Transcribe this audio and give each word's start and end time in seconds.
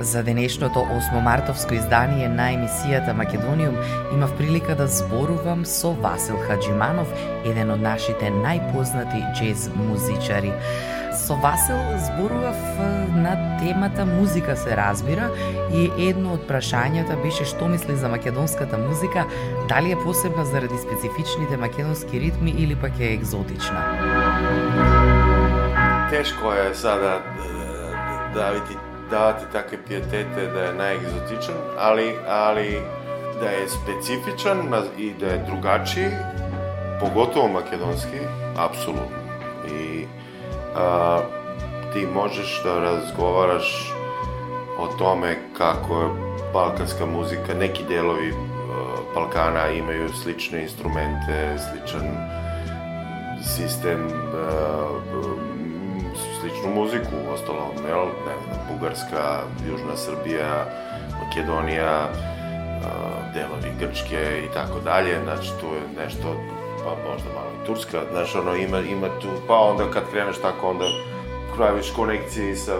За 0.00 0.22
денешното 0.22 0.78
8 0.78 1.20
мартовско 1.20 1.74
издание 1.74 2.28
на 2.28 2.50
емисијата 2.52 3.12
Македониум 3.16 3.76
имав 4.12 4.36
прилика 4.36 4.74
да 4.76 4.86
зборувам 4.86 5.64
со 5.64 5.92
Васил 5.92 6.36
Хаджиманов, 6.36 7.08
еден 7.44 7.70
од 7.72 7.80
нашите 7.80 8.28
најпознати 8.28 9.22
джез 9.32 9.70
музичари. 9.72 10.52
Со 11.16 11.36
Васил 11.40 11.80
зборував 11.96 12.60
на 13.16 13.56
темата 13.58 14.04
музика 14.06 14.56
се 14.56 14.76
разбира 14.76 15.30
и 15.72 15.88
едно 16.08 16.36
од 16.36 16.44
прашањата 16.44 17.16
беше 17.22 17.48
што 17.48 17.64
мисли 17.64 17.96
за 17.96 18.08
македонската 18.12 18.76
музика, 18.78 19.24
дали 19.68 19.92
е 19.92 20.02
посебна 20.04 20.44
заради 20.44 20.76
специфичните 20.76 21.56
македонски 21.56 22.20
ритми 22.20 22.50
или 22.50 22.76
пак 22.76 23.00
е 23.00 23.12
екзотична. 23.16 23.80
Тешко 26.10 26.52
е 26.52 26.74
сада 26.74 27.22
да 28.34 28.50
видите 28.52 28.85
davati 29.10 29.44
takve 29.52 29.78
pijetete 29.88 30.46
da 30.54 30.60
je 30.60 30.74
najegzotičan, 30.74 31.54
ali, 31.78 32.14
ali 32.28 32.80
da 33.40 33.48
je 33.48 33.68
specifičan 33.68 34.58
i 34.98 35.14
da 35.20 35.26
je 35.26 35.44
drugačiji, 35.46 36.10
pogotovo 37.00 37.48
makedonski, 37.48 38.20
apsolutno. 38.56 39.26
I 39.68 40.04
a, 40.76 41.20
ti 41.92 42.06
možeš 42.14 42.62
da 42.64 42.78
razgovaraš 42.78 43.92
o 44.78 44.86
tome 44.98 45.36
kako 45.58 46.00
je 46.00 46.08
balkanska 46.52 47.06
muzika, 47.06 47.54
neki 47.54 47.84
delovi 47.88 48.32
Balkana 49.16 49.68
imaju 49.68 50.08
slične 50.08 50.62
instrumente, 50.62 51.56
sličan 51.58 52.06
sistem 53.42 54.08
sličnu 56.46 56.74
muziku, 56.74 57.16
u 57.26 57.32
ostalom, 57.34 57.70
jel, 57.88 58.06
ne 58.26 58.34
znam, 58.44 58.58
Bugarska, 58.70 59.42
Južna 59.70 59.96
Srbija, 59.96 60.66
Makedonija, 61.20 62.08
delovi 63.34 63.70
Grčke 63.80 64.42
i 64.44 64.54
tako 64.54 64.80
dalje, 64.84 65.20
znači 65.24 65.48
tu 65.60 65.66
je 65.66 66.04
nešto, 66.04 66.36
pa 66.84 67.10
možda 67.10 67.28
malo 67.34 67.50
i 67.62 67.66
Turska, 67.66 68.00
znaš, 68.12 68.34
ono, 68.34 68.54
ima, 68.54 68.78
ima 68.80 69.08
tu, 69.20 69.28
pa 69.48 69.54
onda 69.54 69.90
kad 69.90 70.02
kreneš 70.10 70.36
tako, 70.38 70.70
onda 70.70 70.84
praviš 71.56 71.90
konekcije 71.90 72.56
sa 72.56 72.76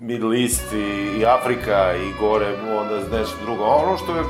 Middle 0.00 0.40
East 0.42 0.72
i, 0.72 1.18
i 1.20 1.26
Afrika 1.26 1.94
i 1.96 2.20
gore, 2.20 2.46
onda 2.80 3.18
nešto 3.18 3.36
drugo. 3.44 3.64
Ono 3.64 3.96
što 3.96 4.16
je 4.16 4.22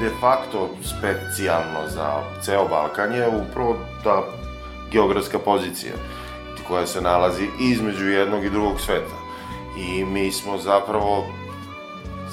de 0.00 0.10
facto 0.20 0.68
specijalno 0.82 1.88
za 1.88 2.22
ceo 2.42 2.68
Balkan 2.68 3.12
je 3.12 3.28
upravo 3.28 3.76
ta 4.04 4.22
geografska 4.90 5.38
pozicija 5.38 5.92
koja 6.68 6.86
se 6.86 7.00
nalazi 7.00 7.48
između 7.60 8.08
jednog 8.08 8.44
i 8.44 8.50
drugog 8.50 8.80
sveta. 8.80 9.16
I 9.78 10.04
mi 10.04 10.32
smo 10.32 10.58
zapravo, 10.58 11.24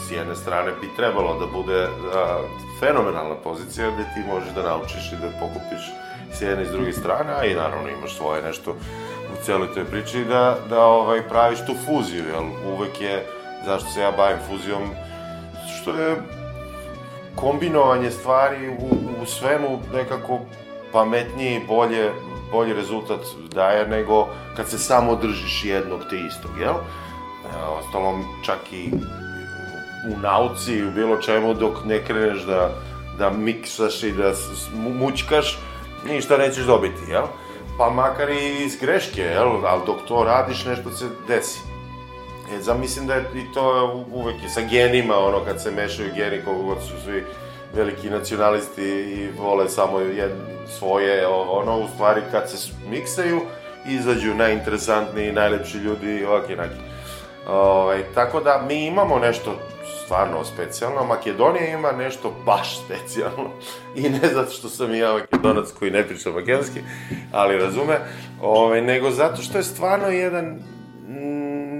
s 0.07 0.11
jedne 0.11 0.35
strane 0.35 0.71
bi 0.81 0.95
trebalo 0.95 1.39
da 1.39 1.45
bude 1.45 1.83
a, 1.83 2.39
fenomenalna 2.79 3.35
pozicija 3.35 3.91
gde 3.91 4.03
ti 4.03 4.31
možeš 4.33 4.49
da 4.55 4.63
naučiš 4.63 5.11
i 5.11 5.15
da 5.21 5.27
pokupiš 5.39 5.83
s 6.33 6.41
jedne 6.41 6.63
i 6.63 6.67
s 6.67 6.71
druge 6.71 6.93
strane, 6.93 7.33
a 7.33 7.45
i 7.45 7.55
naravno 7.55 7.89
imaš 7.89 8.17
svoje 8.17 8.41
nešto 8.41 8.71
u 9.33 9.45
celoj 9.45 9.73
toj 9.73 9.85
priči 9.85 10.25
da, 10.25 10.57
da 10.69 10.85
ovaj, 10.85 11.21
praviš 11.27 11.59
tu 11.65 11.75
fuziju, 11.85 12.23
jel 12.27 12.73
uvek 12.73 13.01
je, 13.01 13.25
zašto 13.65 13.89
se 13.89 14.01
ja 14.01 14.11
bavim 14.11 14.37
fuzijom, 14.49 14.89
što 15.81 15.91
je 15.91 16.15
kombinovanje 17.35 18.11
stvari 18.11 18.69
u, 18.69 19.21
u 19.21 19.25
svemu 19.25 19.79
nekako 19.93 20.39
pametnije 20.91 21.55
i 21.55 21.67
bolje 21.67 22.11
bolji 22.51 22.73
rezultat 22.73 23.19
daje 23.53 23.87
nego 23.87 24.27
kad 24.55 24.69
se 24.69 24.77
samo 24.77 25.15
držiš 25.15 25.65
jednog 25.65 25.99
te 26.09 26.19
istog, 26.19 26.51
jel? 26.59 26.73
E, 26.73 27.63
ostalom, 27.79 28.23
čak 28.45 28.59
i 28.71 28.91
u 30.09 30.19
nauci 30.21 30.73
i 30.73 30.87
u 30.87 30.91
bilo 30.91 31.17
čemu 31.17 31.53
dok 31.53 31.85
ne 31.85 32.05
kreneš 32.05 32.41
da, 32.41 32.69
da 33.17 33.29
miksaš 33.29 34.03
i 34.03 34.11
da 34.11 34.33
mućkaš, 34.73 35.59
ništa 36.05 36.37
nećeš 36.37 36.65
dobiti, 36.65 37.11
jel? 37.11 37.23
Pa 37.77 37.89
makar 37.89 38.29
i 38.29 38.63
iz 38.63 38.77
greške, 38.81 39.21
jel? 39.21 39.65
Ali 39.65 39.81
dok 39.85 39.97
to 40.07 40.23
radiš, 40.23 40.65
nešto 40.65 40.91
se 40.91 41.05
desi. 41.27 41.59
E, 42.53 42.61
zamislim 42.61 43.07
da 43.07 43.13
je 43.13 43.25
i 43.35 43.53
to 43.53 43.93
uvek 44.13 44.35
i 44.45 44.49
sa 44.49 44.61
genima, 44.61 45.17
ono, 45.17 45.39
kad 45.45 45.61
se 45.61 45.71
mešaju 45.71 46.09
geni, 46.15 46.45
koliko 46.45 46.63
god 46.63 46.77
su 46.83 46.93
svi 47.05 47.23
veliki 47.73 48.09
nacionalisti 48.09 48.83
i 48.83 49.29
vole 49.37 49.69
samo 49.69 49.99
jed, 49.99 50.31
svoje, 50.79 51.27
ono, 51.27 51.79
u 51.79 51.87
stvari 51.93 52.21
kad 52.31 52.49
se 52.49 52.71
miksaju, 52.89 53.41
izađu 53.87 54.33
najinteresantniji, 54.33 55.31
najlepši 55.31 55.77
ljudi, 55.77 56.25
ovak 56.25 56.49
i 56.49 56.55
naki. 56.55 56.79
Ovaj, 57.47 58.03
tako 58.15 58.39
da 58.39 58.65
mi 58.67 58.85
imamo 58.85 59.19
nešto 59.19 59.55
stvarno 60.05 60.43
specijalno, 60.43 61.03
Makedonija 61.03 61.67
ima 61.67 61.91
nešto 61.91 62.33
baš 62.45 62.79
specijalno 62.85 63.49
i 63.95 64.09
ne 64.09 64.29
zato 64.33 64.51
što 64.51 64.69
sam 64.69 64.95
ja 64.95 65.13
makedonac 65.13 65.71
koji 65.79 65.91
ne 65.91 66.07
priča 66.07 66.31
makedonski, 66.31 66.79
ali 67.31 67.57
razume, 67.57 67.99
ovaj, 68.41 68.81
nego 68.81 69.11
zato 69.11 69.41
što 69.41 69.57
je 69.57 69.63
stvarno 69.63 70.07
jedan 70.07 70.59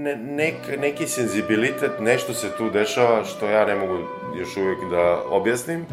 ne, 0.02 0.16
nek, 0.16 0.54
neki 0.78 1.06
senzibilitet, 1.06 2.00
nešto 2.00 2.34
se 2.34 2.50
tu 2.58 2.70
dešava 2.70 3.24
što 3.24 3.46
ja 3.46 3.66
ne 3.66 3.74
mogu 3.74 3.98
još 4.38 4.56
uvijek 4.56 4.78
da 4.90 5.22
objasnim 5.28 5.86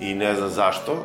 i 0.00 0.14
ne 0.14 0.34
znam 0.34 0.48
zašto, 0.48 1.04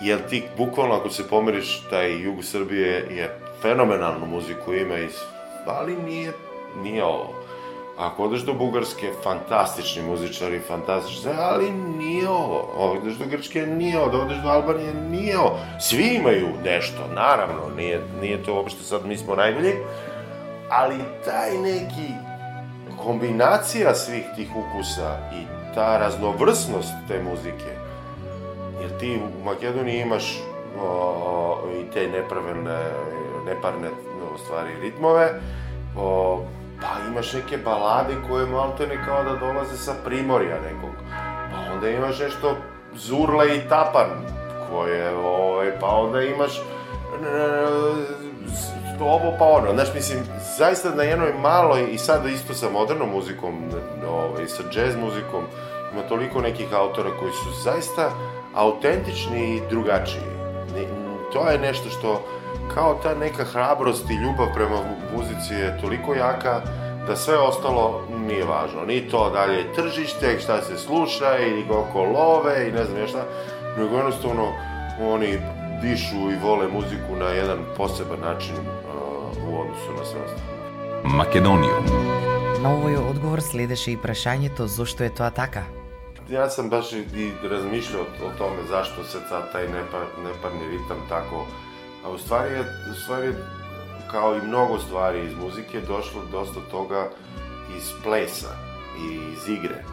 jer 0.00 0.18
ti 0.28 0.42
bukvalno 0.56 0.94
ako 0.94 1.10
se 1.10 1.28
pomeriš 1.28 1.82
taj 1.90 2.22
jug 2.22 2.44
Srbije 2.44 3.06
je 3.10 3.38
fenomenalnu 3.62 4.26
muziku 4.26 4.74
ima 4.74 4.98
i 4.98 5.08
ali 5.66 5.96
nije, 5.96 6.32
nije 6.82 7.04
ovo. 7.04 7.34
Ako 7.98 8.24
odeš 8.24 8.40
do 8.40 8.52
Bugarske, 8.54 9.12
fantastični 9.22 10.02
muzičari, 10.02 10.60
fantastični, 10.60 11.30
ali 11.38 11.70
nije 11.72 12.28
ovo. 12.28 12.70
Odeš 12.76 13.14
do 13.14 13.24
Grčke, 13.26 13.66
nije 13.66 14.00
ovo. 14.00 14.18
Odeš 14.18 14.38
do 14.42 14.48
Albanije, 14.48 14.94
nije 14.94 15.38
ovo. 15.38 15.58
Svi 15.80 16.14
imaju 16.14 16.48
nešto, 16.64 17.08
naravno, 17.14 17.68
nije, 17.76 18.00
nije 18.20 18.42
to 18.42 18.54
uopšte 18.54 18.82
sad 18.82 19.06
mi 19.06 19.16
smo 19.16 19.34
najbolji, 19.34 19.74
ali 20.70 20.98
taj 21.24 21.58
neki 21.58 22.08
kombinacija 23.04 23.94
svih 23.94 24.24
tih 24.36 24.50
ukusa 24.56 25.16
i 25.34 25.44
ta 25.74 25.98
raznovrsnost 25.98 26.92
te 27.08 27.22
muzike, 27.22 27.72
jer 28.80 28.98
ti 28.98 29.20
u 29.40 29.44
Makedoniji 29.44 30.00
imaš 30.00 30.40
o, 30.82 31.58
i 31.80 31.90
te 31.90 32.08
nepravilne, 32.08 32.78
neparne 33.46 33.88
no, 33.88 34.38
stvari 34.38 34.70
ritmove, 34.80 35.32
o, 35.96 36.40
pa 36.80 37.10
imaš 37.10 37.32
neke 37.32 37.58
balade 37.58 38.14
koje 38.28 38.46
malte 38.46 38.86
ne 38.86 39.04
kao 39.06 39.24
da 39.24 39.36
dolaze 39.36 39.76
sa 39.76 39.94
primorja 40.04 40.60
nekog, 40.60 40.94
pa 41.52 41.74
onda 41.74 41.88
imaš 41.88 42.18
nešto 42.20 42.56
zurle 42.94 43.56
i 43.56 43.68
tapan, 43.68 44.10
koje, 44.70 45.16
ovaj, 45.16 45.78
pa 45.80 45.86
onda 45.86 46.22
imaš 46.22 46.60
ovo 49.04 49.34
pa 49.38 49.44
ono, 49.44 49.72
znaš, 49.74 49.94
mislim, 49.94 50.18
zaista 50.58 50.94
na 50.94 51.02
jednoj 51.02 51.32
maloj, 51.32 51.88
i 51.92 51.98
sada 51.98 52.28
isto 52.28 52.54
sa 52.54 52.70
modernom 52.70 53.10
muzikom, 53.10 53.54
ovaj, 54.08 54.46
sa 54.46 54.62
jazz 54.72 54.96
muzikom, 54.96 55.44
ima 55.92 56.02
toliko 56.02 56.40
nekih 56.40 56.74
autora 56.74 57.10
koji 57.20 57.32
su 57.32 57.62
zaista 57.64 58.10
autentični 58.54 59.56
i 59.56 59.62
drugačiji. 59.70 60.22
To 61.32 61.50
je 61.50 61.58
nešto 61.58 61.90
što, 61.90 62.22
kao 62.74 63.00
ta 63.02 63.14
neka 63.14 63.44
hrabrost 63.44 64.10
i 64.10 64.14
ljubav 64.14 64.46
prema 64.54 64.76
muzici 65.16 65.54
je 65.54 65.78
toliko 65.80 66.14
jaka, 66.14 66.60
da 67.06 67.16
sve 67.16 67.38
ostalo 67.38 68.02
nije 68.26 68.44
važno. 68.44 68.84
Ni 68.86 69.08
to 69.08 69.30
dalje 69.30 69.72
tržište, 69.74 70.40
šta 70.40 70.62
se 70.62 70.78
sluša 70.78 71.38
i 71.38 71.64
koliko 71.68 72.02
love 72.02 72.68
i 72.68 72.72
ne 72.72 72.84
znam 72.84 73.00
ja 73.00 73.06
šta, 73.06 73.24
nego 73.78 73.96
jednostavno 73.96 74.52
oni 75.02 75.38
dišu 75.82 76.30
i 76.30 76.38
vole 76.42 76.68
muziku 76.68 77.16
na 77.18 77.28
jedan 77.28 77.58
poseban 77.76 78.20
način 78.20 78.54
во 79.38 79.62
односу 79.62 79.92
на 79.96 80.04
странство. 80.04 80.42
Македонија. 81.04 81.78
На 82.60 82.74
овој 82.76 82.98
одговор 83.00 83.40
следеше 83.40 83.94
и 83.94 84.00
прашањето 84.00 84.66
зошто 84.68 85.04
е 85.04 85.10
тоа 85.10 85.30
така. 85.30 85.64
Јас 86.30 86.58
сам 86.58 86.68
баш 86.70 86.92
и 86.92 87.32
размишлял 87.42 88.06
о 88.22 88.30
томе 88.38 88.62
зашто 88.68 89.04
се 89.04 89.18
тај 89.30 89.66
непар, 89.72 90.06
непарни 90.22 90.68
ритам 90.70 91.00
тако. 91.08 91.46
А 92.04 92.10
уствари, 92.10 92.62
уствари 92.90 93.34
као 94.10 94.36
и 94.36 94.40
многу 94.40 94.78
ствари 94.78 95.26
из 95.26 95.34
музике 95.34 95.80
дошло 95.80 96.22
доста 96.30 96.60
тога 96.70 97.10
из 97.76 97.90
плеса 98.04 98.56
и 98.98 99.34
из 99.34 99.48
игре. 99.48 99.84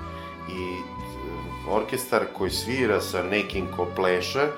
И 0.50 0.60
э, 0.60 1.70
оркестар 1.70 2.28
кој 2.34 2.50
свира 2.50 3.02
со 3.02 3.24
неким 3.24 3.68
ко 3.68 3.86
плеше, 3.86 4.52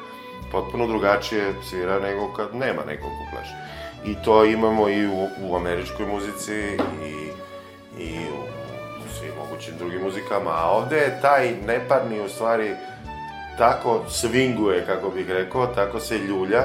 potpuno 0.52 0.88
drugačije 0.88 1.54
свира 1.64 2.00
него 2.00 2.34
kad 2.34 2.56
нема 2.56 2.84
некој 2.84 3.10
ко 3.10 3.26
плеше. 3.32 3.56
I 4.06 4.16
to 4.26 4.46
imamo 4.46 4.90
i 4.90 5.08
u, 5.08 5.28
u 5.42 5.56
američkoj 5.56 6.06
muzici 6.06 6.54
i, 7.06 7.30
i 8.04 8.18
u, 8.18 8.42
u 9.06 9.10
svim 9.20 9.32
mogućim 9.38 9.74
drugim 9.78 10.02
muzikama, 10.02 10.52
a 10.54 10.72
ovde 10.72 10.98
je 10.98 11.22
taj 11.22 11.52
neparni 11.68 12.22
u 12.22 12.30
stvari 12.30 12.76
tako 13.58 14.04
svinguje, 14.10 14.86
kako 14.86 15.10
bih 15.10 15.30
rekao, 15.30 15.68
tako 15.68 16.00
se 16.00 16.18
ljulja, 16.18 16.64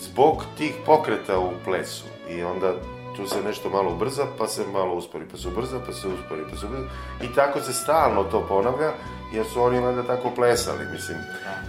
zbog 0.00 0.44
tih 0.58 0.74
pokreta 0.86 1.38
u 1.38 1.50
plesu. 1.64 2.04
I 2.28 2.42
onda 2.42 2.72
tu 3.16 3.26
se 3.26 3.42
nešto 3.42 3.70
malo 3.70 3.92
ubrza, 3.92 4.26
pa 4.38 4.48
se 4.48 4.62
malo 4.72 4.94
uspori, 4.94 5.24
pa 5.30 5.36
se 5.36 5.48
ubrza, 5.48 5.78
pa 5.86 5.92
se 5.92 6.08
uspori, 6.08 6.42
pa 6.50 6.56
se 6.56 6.66
ubrza. 6.66 6.84
I 7.22 7.34
tako 7.34 7.60
se 7.60 7.72
stalno 7.72 8.24
to 8.24 8.46
ponavlja, 8.48 8.92
jer 9.32 9.46
su 9.46 9.62
oni 9.62 9.78
onda 9.78 10.02
tako 10.02 10.30
plesali. 10.30 10.84
Mislim, 10.92 11.18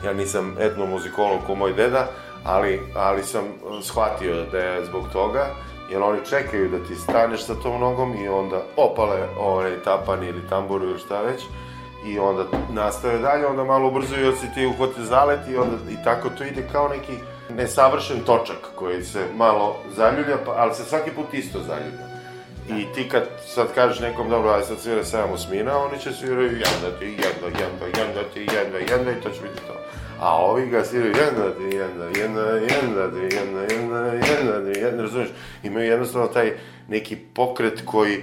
ja 0.05 0.13
nisam 0.13 0.55
etnomuzikolog 0.59 1.39
ko 1.47 1.55
moj 1.55 1.73
deda, 1.73 2.07
ali, 2.43 2.81
ali 2.95 3.23
sam 3.23 3.45
uh, 3.45 3.83
shvatio 3.83 4.45
da 4.51 4.57
je 4.57 4.85
zbog 4.85 5.03
toga, 5.13 5.45
jer 5.91 6.01
oni 6.01 6.19
čekaju 6.29 6.69
da 6.69 6.85
ti 6.87 6.95
staneš 6.95 7.45
sa 7.45 7.55
tom 7.55 7.79
nogom 7.79 8.15
i 8.15 8.27
onda 8.27 8.61
opale 8.77 9.27
onaj 9.39 9.83
tapan 9.83 10.23
ili 10.23 10.49
tamburu 10.49 10.85
ili 10.85 10.99
šta 10.99 11.21
već, 11.21 11.43
i 12.05 12.19
onda 12.19 12.45
nastave 12.69 13.17
dalje, 13.17 13.47
onda 13.47 13.63
malo 13.63 13.87
ubrzaju, 13.87 14.25
jer 14.25 14.33
si 14.37 14.53
ti 14.53 14.65
uhvate 14.65 15.03
zalet 15.03 15.39
i 15.49 15.57
onda 15.57 15.75
i 15.91 16.03
tako 16.03 16.29
to 16.29 16.43
ide 16.43 16.67
kao 16.71 16.87
neki 16.87 17.13
nesavršen 17.55 18.19
točak 18.25 18.57
koji 18.75 19.03
se 19.03 19.25
malo 19.35 19.75
zaljulja, 19.95 20.37
pa, 20.45 20.51
ali 20.51 20.75
se 20.75 20.83
svaki 20.83 21.11
put 21.11 21.33
isto 21.33 21.59
zaljulja. 21.59 22.11
I 22.69 22.93
ti 22.93 23.09
kad 23.09 23.23
sad 23.47 23.73
kažeš 23.75 23.99
nekom, 23.99 24.29
dobro, 24.29 24.51
aj 24.51 24.61
sad 24.61 24.79
svira 24.79 25.03
7 25.03 25.33
osmina, 25.33 25.77
oni 25.77 25.99
će 25.99 26.11
sviraju 26.11 26.51
jedna 26.51 26.89
ti, 26.99 27.05
jedna, 27.05 27.47
jedna, 27.47 27.85
jedna 27.85 28.23
ti, 28.33 28.39
jedna, 28.39 28.77
jedna 28.77 29.11
i 29.11 29.21
to 29.21 29.29
će 29.29 29.41
biti 29.41 29.61
to. 29.67 29.73
А 30.21 30.35
овие 30.45 30.67
га 30.69 30.83
свират 30.85 31.15
јенда, 31.17 31.47
три, 31.57 31.71
јенда, 31.73 32.07
јенда, 32.13 32.43
јенда, 32.61 33.05
три, 33.09 33.29
јенда, 33.33 33.63
една, 33.73 34.01
една, 34.13 34.57
три, 34.67 34.75
една, 34.77 35.05
разумеш? 35.07 35.31
Имају 35.65 35.95
едноставно 35.95 36.27
тај 36.35 36.51
неки 36.93 37.17
покрет 37.17 37.81
кој 37.89 38.19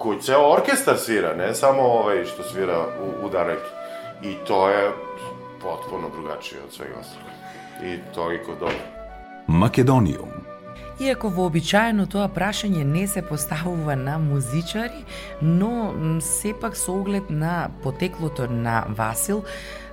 кој 0.00 0.22
цел 0.24 0.46
оркестар 0.48 0.96
свира, 0.96 1.34
не 1.36 1.52
само 1.52 1.84
овој 1.98 2.24
што 2.30 2.48
свира 2.48 2.80
у, 2.96 3.26
ударек. 3.28 3.60
И 4.24 4.38
тоа 4.48 4.72
е 4.72 4.88
потпуно 5.60 6.08
другачие 6.08 6.64
од 6.64 6.72
свега 6.72 7.04
остало. 7.04 7.28
И 7.84 8.00
тоа 8.16 8.32
е 8.32 8.40
код 8.40 8.64
добро. 8.64 8.80
Македониум 9.48 10.32
Иако 10.96 11.28
вообичаено 11.28 12.06
тоа 12.08 12.24
прашање 12.32 12.80
не 12.88 13.04
се 13.04 13.20
поставува 13.20 13.98
на 14.00 14.16
музичари, 14.18 15.04
но 15.42 15.92
сепак 16.24 16.76
со 16.76 16.94
оглед 16.96 17.28
на 17.28 17.68
потеклото 17.82 18.48
на 18.48 18.86
Васил, 18.88 19.44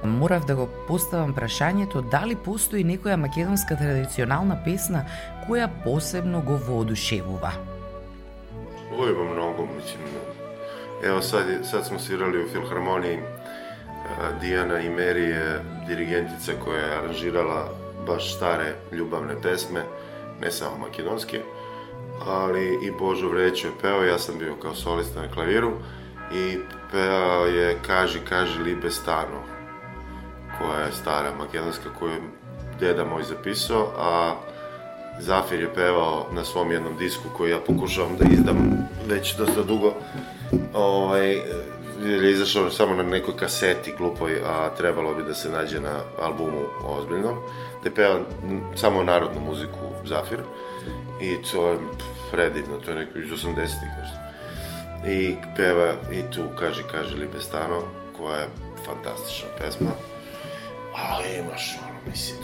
морав 0.06 0.46
да 0.46 0.56
го 0.56 0.68
поставам 0.88 1.34
прашањето 1.34 2.02
дали 2.02 2.36
постои 2.36 2.84
некоја 2.86 3.16
македонска 3.16 3.78
традиционална 3.78 4.58
песна 4.66 5.06
која 5.48 5.70
посебно 5.84 6.42
го 6.42 6.58
воодушевува. 6.58 7.54
О, 8.98 9.08
има 9.08 9.24
многу, 9.24 9.68
мислим. 9.76 10.02
Ево 11.04 11.22
сад, 11.22 11.46
сад 11.66 11.86
смо 11.86 12.00
свирали 12.00 12.44
у 12.44 12.50
филхармонии 12.50 13.20
Dijana 14.42 14.80
i 14.80 14.90
Meri 14.90 15.24
je 15.24 15.62
dirigentica 15.88 16.52
koja 16.64 16.86
je 16.86 16.98
aranžirala 16.98 17.70
baš 18.08 18.36
stare 18.36 18.76
ljubavne 18.92 19.42
pesme, 19.42 19.84
ne 20.42 20.52
samo 20.52 20.78
makedonske, 20.78 21.42
ali 22.28 22.80
i 22.84 22.92
Božo 23.00 23.30
Vrećo 23.30 23.68
je 23.68 23.74
peo, 23.82 24.04
ja 24.04 24.20
sam 24.20 24.38
bio 24.38 24.56
kao 24.56 24.76
solista 24.76 25.22
na 25.22 25.28
klaviru 25.28 25.72
i 26.34 26.58
peo 26.92 27.46
je 27.46 27.78
Kaži, 27.88 28.20
kaži 28.30 28.60
Libe 28.60 28.92
Stano, 28.92 29.53
koja 30.60 30.80
je 30.80 30.92
stara 30.92 31.32
makedonska 31.40 31.90
koju 32.00 32.12
je 32.12 32.22
deda 32.80 33.06
moj 33.06 33.24
zapisao, 33.24 33.88
a 33.98 34.36
Zafir 35.20 35.60
je 35.60 35.74
pevao 35.74 36.28
na 36.32 36.44
svom 36.44 36.72
jednom 36.72 36.98
disku 36.98 37.24
koji 37.38 37.52
ja 37.52 37.60
pokušavam 37.60 38.18
da 38.18 38.26
izdam 38.32 38.88
već 39.08 39.36
dosta 39.36 39.64
dugo. 39.64 39.94
Ovaj, 40.74 41.42
je 42.06 42.32
izašao 42.32 42.72
samo 42.72 42.96
na 42.96 43.04
nekoj 43.04 43.38
kaseti 43.38 43.94
glupoj, 43.98 44.42
a 44.46 44.70
trebalo 44.78 45.14
bi 45.14 45.24
da 45.24 45.34
se 45.34 45.50
nađe 45.50 45.80
na 45.80 46.00
albumu 46.22 46.62
ozbiljnom, 46.84 47.36
da 47.84 47.90
je 47.90 47.96
peva 47.96 48.20
samo 48.76 49.04
narodnu 49.04 49.42
muziku 49.42 49.80
Zafir 50.06 50.40
i 51.22 51.38
to 51.52 51.70
je 51.70 51.78
predivno, 52.32 52.78
to 52.86 52.92
je 52.92 52.98
neko 52.98 53.20
iz 53.20 53.30
80-ih 53.30 53.90
nešto. 54.02 54.18
I 55.08 55.36
peva 55.56 55.94
i 56.12 56.32
tu 56.36 56.42
kaže, 56.60 56.84
kaže 56.92 57.16
Libestano, 57.16 57.82
koja 58.18 58.38
je 58.38 58.48
fantastična 58.86 59.48
pesma, 59.58 59.92
ali 60.96 61.40
imaš 61.40 61.78
ono, 61.88 62.00
mislim, 62.10 62.38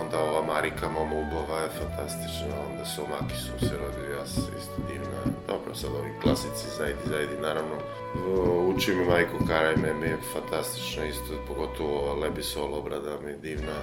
onda 0.00 0.20
ova 0.20 0.42
Marika 0.42 0.88
Momo 0.88 1.16
Ubova 1.16 1.60
je 1.60 1.68
fantastična, 1.68 2.54
onda 2.70 2.84
su 2.84 3.02
Maki 3.10 3.36
su 3.36 3.66
se 3.66 3.74
rodili, 3.82 4.18
ja 4.18 4.26
sam 4.26 4.42
isto 4.58 4.76
divna. 4.92 5.20
Dobro, 5.46 5.74
sad 5.74 5.90
ovi 5.90 6.10
klasici, 6.22 6.76
Zajdi, 6.78 7.00
Zajdi, 7.06 7.36
naravno. 7.42 7.76
Uči 8.68 8.94
mi 8.94 9.04
Majko 9.04 9.38
Karajme, 9.48 9.94
mi 9.94 10.06
je 10.06 10.18
fantastična 10.32 11.04
isto, 11.04 11.32
pogotovo 11.48 12.00
ova 12.00 12.14
Lebi 12.14 12.42
Sol 12.42 12.74
obrada 12.74 13.20
mi 13.24 13.30
je 13.30 13.36
divna. 13.36 13.76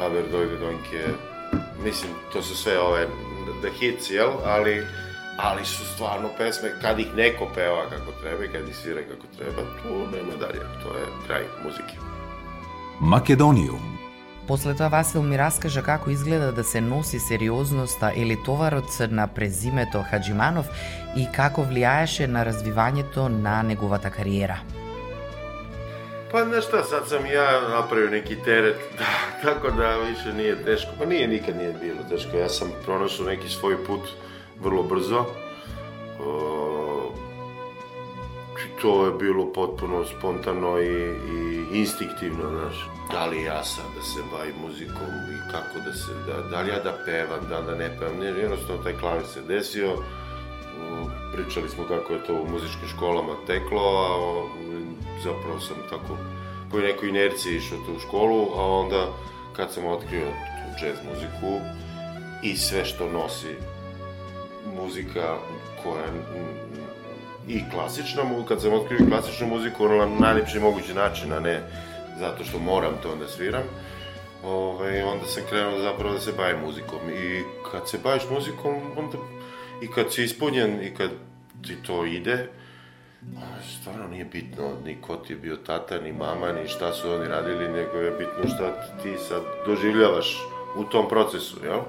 Aber 0.00 0.22
Dojde 0.32 0.56
Donke, 0.56 1.04
mislim, 1.84 2.12
to 2.32 2.42
su 2.42 2.56
sve 2.56 2.80
ove 2.80 3.06
the 3.62 3.70
hits, 3.70 4.10
jel? 4.10 4.30
Ali, 4.44 4.86
ali 5.38 5.64
su 5.64 5.84
stvarno 5.94 6.28
pesme, 6.38 6.72
kad 6.82 7.00
ih 7.00 7.14
neko 7.16 7.48
peva 7.54 7.90
kako 7.90 8.12
treba 8.20 8.44
i 8.44 8.48
kad 8.48 8.68
ih 8.68 8.76
svira 8.76 9.00
kako 9.02 9.26
treba, 9.38 9.62
tu 9.82 10.16
nema 10.16 10.36
dalje, 10.40 10.60
to 10.82 10.98
je 10.98 11.04
kraj 11.26 11.42
muzike. 11.64 12.07
Македониум 13.00 13.98
После 14.48 14.74
тоа 14.74 14.88
Васил 14.88 15.22
ми 15.22 15.38
раскажа 15.38 15.84
како 15.86 16.10
изгледа 16.10 16.52
да 16.52 16.64
се 16.64 16.80
носи 16.80 17.20
сериозноста 17.22 18.10
или 18.16 18.36
товарот 18.42 18.90
на 19.10 19.26
презимето 19.26 20.02
Хаджиманов 20.10 20.66
и 21.16 21.28
како 21.32 21.62
влијаеше 21.62 22.26
на 22.26 22.42
развивањето 22.42 23.28
на 23.28 23.62
неговата 23.62 24.10
кариера. 24.10 24.58
Па 26.32 26.42
нешта, 26.44 26.82
сад 26.82 27.06
сам 27.06 27.22
ја 27.22 27.46
направил 27.70 28.10
неки 28.10 28.36
терет, 28.36 28.82
да, 28.98 29.06
така 29.42 29.70
да 29.70 29.94
више 30.02 30.32
nije 30.32 30.56
тешко. 30.64 30.90
Па 30.98 31.06
nije, 31.06 31.28
никад 31.28 31.56
nije 31.56 31.78
било 31.78 32.02
тешко. 32.10 32.34
Јас 32.36 32.58
сам 32.58 32.74
пронашao 32.84 33.30
неки 33.30 33.46
свој 33.46 33.78
пут 33.86 34.10
vrlo 34.58 34.82
brzo. 34.82 35.22
To 38.82 39.06
je 39.06 39.12
bilo 39.12 39.52
potpuno 39.52 40.04
spontano 40.04 40.78
i, 40.78 41.14
i 41.34 41.78
instinktivno, 41.78 42.50
znaš. 42.50 42.88
Da 43.12 43.26
li 43.26 43.42
ja 43.42 43.64
sad 43.64 43.84
da 43.96 44.02
se 44.02 44.20
bavim 44.32 44.54
muzikom 44.66 45.12
i 45.34 45.52
kako 45.52 45.78
da 45.86 45.92
se, 45.92 46.12
da, 46.26 46.48
da 46.48 46.60
li 46.60 46.70
ja 46.70 46.78
da 46.78 46.98
pevam, 47.04 47.40
da 47.48 47.60
da 47.60 47.74
ne 47.74 47.96
pevam, 47.98 48.18
ne, 48.18 48.26
jednostavno 48.26 48.82
taj 48.82 48.92
klavir 48.92 49.26
se 49.26 49.40
desio, 49.42 49.96
pričali 51.32 51.68
smo 51.68 51.84
kako 51.84 52.12
je 52.12 52.24
to 52.26 52.34
u 52.34 52.50
muzičkim 52.50 52.88
školama 52.88 53.32
teklo, 53.46 53.80
a 53.80 54.08
zapravo 55.24 55.60
sam 55.60 55.76
tako 55.90 56.16
po 56.70 56.78
nekoj 56.78 57.08
inerciji 57.08 57.56
išao 57.56 57.78
tu 57.78 57.92
u 57.96 58.00
školu, 58.00 58.48
a 58.56 58.66
onda 58.66 59.06
kad 59.56 59.72
sam 59.72 59.86
otkrio 59.86 60.26
tu 60.26 60.86
jazz 60.86 60.96
muziku 61.08 61.60
i 62.42 62.56
sve 62.56 62.84
što 62.84 63.08
nosi 63.08 63.56
muzika 64.76 65.36
koja 65.82 66.06
i 67.48 67.62
klasična, 67.70 68.22
kad 68.48 68.62
sam 68.62 68.72
otkrio 68.72 69.06
klasičnu 69.08 69.46
muziku, 69.46 69.88
na 69.88 70.06
najljepši 70.06 70.60
mogući 70.60 70.94
način, 70.94 71.32
a 71.32 71.40
ne 71.40 71.62
zato 72.18 72.44
što 72.44 72.58
moram 72.58 72.94
to 73.02 73.16
da 73.16 73.28
sviram, 73.28 73.62
ovaj, 74.44 75.02
onda 75.02 75.26
sam 75.26 75.42
krenuo 75.48 75.78
zapravo 75.78 76.14
da 76.14 76.20
se 76.20 76.32
bavim 76.36 76.60
muzikom. 76.60 76.98
I 77.10 77.42
kad 77.70 77.88
se 77.88 77.98
baviš 78.04 78.22
muzikom, 78.30 78.74
onda 78.96 79.18
i 79.82 79.88
kad 79.88 80.12
si 80.12 80.24
ispunjen 80.24 80.82
i 80.82 80.94
kad 80.94 81.10
ti 81.66 81.76
to 81.86 82.04
ide, 82.04 82.48
stvarno 83.80 84.08
nije 84.08 84.24
bitno 84.24 84.72
ni 84.84 84.96
ko 85.00 85.16
ti 85.16 85.32
je 85.32 85.36
bio 85.36 85.56
tata, 85.56 86.00
ni 86.00 86.12
mama, 86.12 86.52
ni 86.52 86.68
šta 86.68 86.92
su 86.92 87.12
oni 87.12 87.28
radili, 87.28 87.68
nego 87.68 87.98
je 87.98 88.10
bitno 88.10 88.54
šta 88.54 88.82
ti 89.02 89.14
sad 89.28 89.42
doživljavaš 89.66 90.38
u 90.76 90.84
tom 90.84 91.08
procesu, 91.08 91.56
jel? 91.64 91.80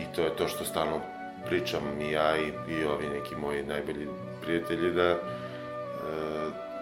I 0.00 0.14
to 0.14 0.22
je 0.22 0.36
to 0.36 0.48
što 0.48 0.64
stalno 0.64 1.00
pričam 1.46 2.00
i 2.00 2.10
ja 2.10 2.36
i, 2.36 2.72
i 2.72 2.84
ovi 2.84 3.08
neki 3.08 3.36
moji 3.36 3.62
najbolji 3.62 4.08
prijatelji 4.44 4.92
da 4.92 5.08
e, 5.10 5.18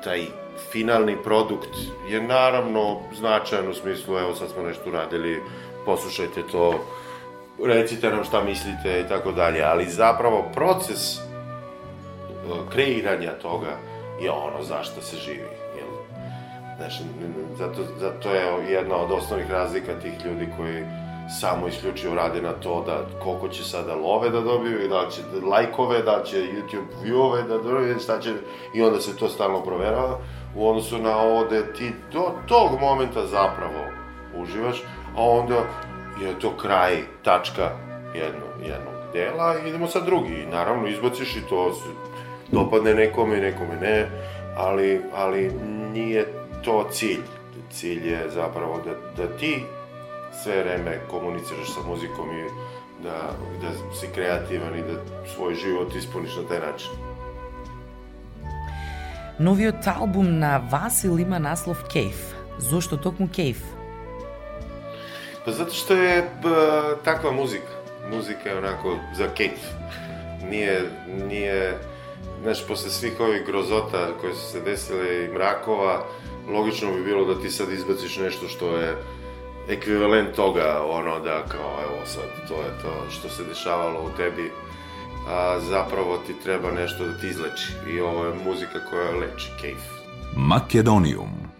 taj 0.04 0.26
finalni 0.72 1.16
produkt 1.24 1.76
je 2.08 2.22
naravno 2.22 3.00
značajan 3.18 3.68
u 3.68 3.74
smislu, 3.74 4.18
evo 4.18 4.34
sad 4.34 4.50
smo 4.50 4.62
nešto 4.62 4.90
uradili, 4.90 5.42
poslušajte 5.84 6.42
to, 6.52 6.84
recite 7.64 8.10
nam 8.10 8.24
šta 8.24 8.44
mislite 8.44 9.00
i 9.00 9.08
tako 9.08 9.32
dalje, 9.32 9.62
ali 9.62 9.84
zapravo 9.84 10.50
proces 10.54 11.16
e, 11.16 11.20
kreiranja 12.72 13.32
toga 13.32 13.78
je 14.20 14.30
ono 14.30 14.62
zašto 14.62 15.00
se 15.00 15.16
živi. 15.16 15.48
Jel? 15.76 15.88
Znači, 16.76 17.02
zato, 17.58 17.82
zato 18.00 18.30
je 18.30 18.72
jedna 18.72 18.96
od 18.96 19.12
osnovnih 19.12 19.50
razlika 19.50 20.00
tih 20.00 20.12
ljudi 20.24 20.48
koji 20.56 20.84
samo 21.40 21.68
isključivo 21.68 22.14
rade 22.14 22.42
na 22.42 22.52
to 22.52 22.82
da 22.86 23.20
koliko 23.22 23.48
će 23.48 23.64
sada 23.64 23.94
love 23.94 24.30
da 24.30 24.40
dobiju 24.40 24.84
i 24.84 24.88
da 24.88 25.08
će 25.10 25.20
lajkove, 25.46 26.02
da 26.02 26.22
će 26.24 26.36
YouTube 26.36 27.04
viewove 27.04 27.42
da 27.42 27.58
dobiju, 27.58 27.98
šta 27.98 28.20
će, 28.20 28.34
i 28.74 28.82
onda 28.82 29.00
se 29.00 29.16
to 29.16 29.28
stalno 29.28 29.62
proverava 29.64 30.18
u 30.56 30.68
odnosu 30.68 30.98
na 30.98 31.18
ovo 31.18 31.44
da 31.44 31.72
ti 31.72 31.92
do 32.12 32.32
tog 32.46 32.80
momenta 32.80 33.26
zapravo 33.26 33.84
uživaš, 34.36 34.82
a 35.16 35.22
onda 35.22 35.54
je 36.20 36.38
to 36.40 36.56
kraj, 36.56 37.02
tačka 37.24 37.70
jedno, 38.14 38.46
jednog 38.60 38.94
dela 39.12 39.54
i 39.58 39.68
idemo 39.68 39.86
sad 39.86 40.04
drugi. 40.04 40.34
I 40.34 40.46
naravno 40.46 40.88
izbaciš 40.88 41.36
i 41.36 41.48
to 41.48 41.74
dopadne 42.52 42.94
nekome 42.94 43.36
nekome 43.36 43.76
ne, 43.80 44.10
ali, 44.56 45.00
ali 45.14 45.50
nije 45.92 46.26
to 46.64 46.86
cilj. 46.90 47.22
Cilj 47.70 48.08
je 48.08 48.30
zapravo 48.30 48.80
da, 48.84 49.22
da 49.22 49.36
ti 49.36 49.64
све 50.32 50.62
време 50.62 51.00
комуницираш 51.10 51.68
со 51.68 51.80
музиком 51.80 52.30
и 52.30 52.44
да, 53.02 53.36
да 53.60 53.96
си 53.96 54.08
креативен 54.14 54.78
и 54.78 54.82
да 54.82 55.00
свој 55.34 55.54
живот 55.54 55.94
исполниш 55.94 56.36
на 56.36 56.44
тај 56.48 56.60
начин. 56.66 56.92
Новиот 59.38 59.86
албум 59.86 60.38
на 60.38 60.58
Васил 60.58 61.18
има 61.18 61.38
наслов 61.38 61.84
Кейф. 61.88 62.34
Зошто 62.58 62.96
токму 62.96 63.28
Кейф? 63.28 63.58
Па 65.44 65.50
затоа 65.50 65.74
што 65.74 65.94
е 65.98 66.22
ба, 66.42 66.98
таква 67.02 67.32
музика. 67.32 67.66
Музика 68.10 68.50
е 68.50 68.58
онако 68.58 68.98
за 69.14 69.26
кейф. 69.34 69.58
Ние, 70.42 70.86
ние, 71.08 71.74
знаеш, 72.42 72.62
после 72.66 72.90
свих 72.90 73.20
овие 73.20 73.42
грозота 73.42 74.14
кои 74.20 74.34
се, 74.34 74.60
десиле 74.60 75.24
и 75.24 75.28
мракова, 75.28 76.04
логично 76.48 76.94
би 76.94 77.02
било 77.02 77.24
да 77.24 77.40
ти 77.40 77.50
сад 77.50 77.70
избациш 77.70 78.16
нешто 78.22 78.46
што 78.48 78.76
е 78.78 78.94
еквивалент 79.68 80.34
тога, 80.34 80.82
оно 80.84 81.20
да 81.20 81.44
као 81.48 81.82
ево 81.84 82.06
сад 82.06 82.30
тоа 82.48 82.66
е 82.66 82.74
тоа 82.82 83.10
што 83.10 83.30
се 83.30 83.44
дешавало 83.44 84.06
у 84.06 84.10
теби, 84.16 84.50
а 85.28 85.58
заправо 85.60 86.18
ти 86.26 86.34
треба 86.34 86.72
нешто 86.72 87.04
да 87.04 87.18
ти 87.18 87.26
излечи 87.26 87.76
и 87.86 88.00
ова 88.00 88.30
е 88.30 88.38
музика 88.44 88.82
која 88.90 89.14
лечи 89.22 89.50
кејф. 89.62 89.82
Македониум 90.36 91.52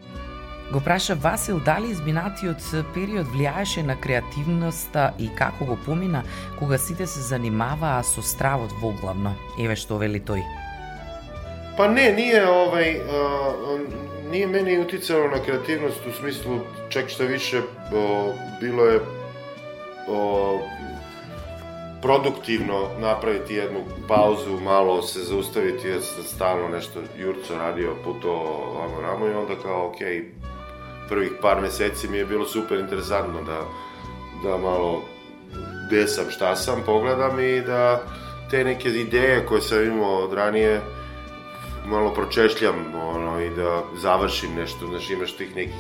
Го 0.73 0.81
праша 0.81 1.15
Васил 1.15 1.61
дали 1.61 1.91
избинатиот 1.93 2.65
период 2.95 3.27
влијаеше 3.29 3.83
на 3.85 3.97
креативноста 4.01 5.13
и 5.19 5.29
како 5.37 5.65
го 5.65 5.77
помина 5.77 6.23
кога 6.59 6.79
сите 6.79 7.07
се 7.07 7.21
занимаваа 7.21 8.01
со 8.03 8.23
стравот 8.23 8.73
во 8.81 8.93
главно. 8.97 9.37
Еве 9.59 9.77
што 9.77 10.01
вели 10.01 10.21
тој. 10.21 10.62
Pa 11.77 11.89
ne, 11.89 12.13
nije 12.13 12.49
ovaj, 12.49 12.97
a, 12.97 13.53
nije 14.31 14.47
meni 14.47 14.79
uticalo 14.79 15.29
na 15.29 15.43
kreativnost 15.45 16.07
u 16.07 16.13
smislu 16.13 16.61
čak 16.89 17.09
šta 17.09 17.25
više 17.25 17.61
o, 17.95 18.33
bilo 18.61 18.85
je 18.85 19.01
o, 20.09 20.59
produktivno 22.03 22.89
napraviti 23.01 23.55
jednu 23.55 23.81
pauzu, 24.09 24.61
malo 24.65 25.03
se 25.03 25.21
zaustaviti, 25.21 25.89
jer 25.89 26.03
sam 26.03 26.25
stalno 26.25 26.69
nešto 26.69 27.01
Jurco 27.19 27.57
radio, 27.59 27.95
puto 28.05 28.33
vamo 28.79 29.01
ramo 29.01 29.27
i 29.27 29.35
onda 29.35 29.55
kao, 29.63 29.87
ok, 29.87 29.97
prvih 31.09 31.31
par 31.43 31.61
meseci 31.61 32.09
mi 32.09 32.17
je 32.17 32.25
bilo 32.25 32.47
super 32.47 32.79
interesantno 32.79 33.43
da, 33.43 33.61
da 34.45 34.57
malo 34.57 35.03
gde 35.87 36.07
sam, 36.07 36.31
šta 36.31 36.57
sam, 36.57 36.83
pogledam 36.87 37.41
i 37.41 37.61
da 37.61 38.03
te 38.51 38.65
neke 38.65 38.89
ideje 38.89 39.47
koje 39.47 39.61
sam 39.61 39.85
imao 39.85 40.25
od 40.25 40.33
ranije 40.33 40.81
malo 41.87 42.15
pročešljam 42.15 42.95
ono, 42.95 43.41
i 43.41 43.51
da 43.51 43.83
završim 43.97 44.55
nešto, 44.55 44.87
znači 44.87 45.13
imaš 45.13 45.33
tih 45.33 45.57
nekih 45.57 45.75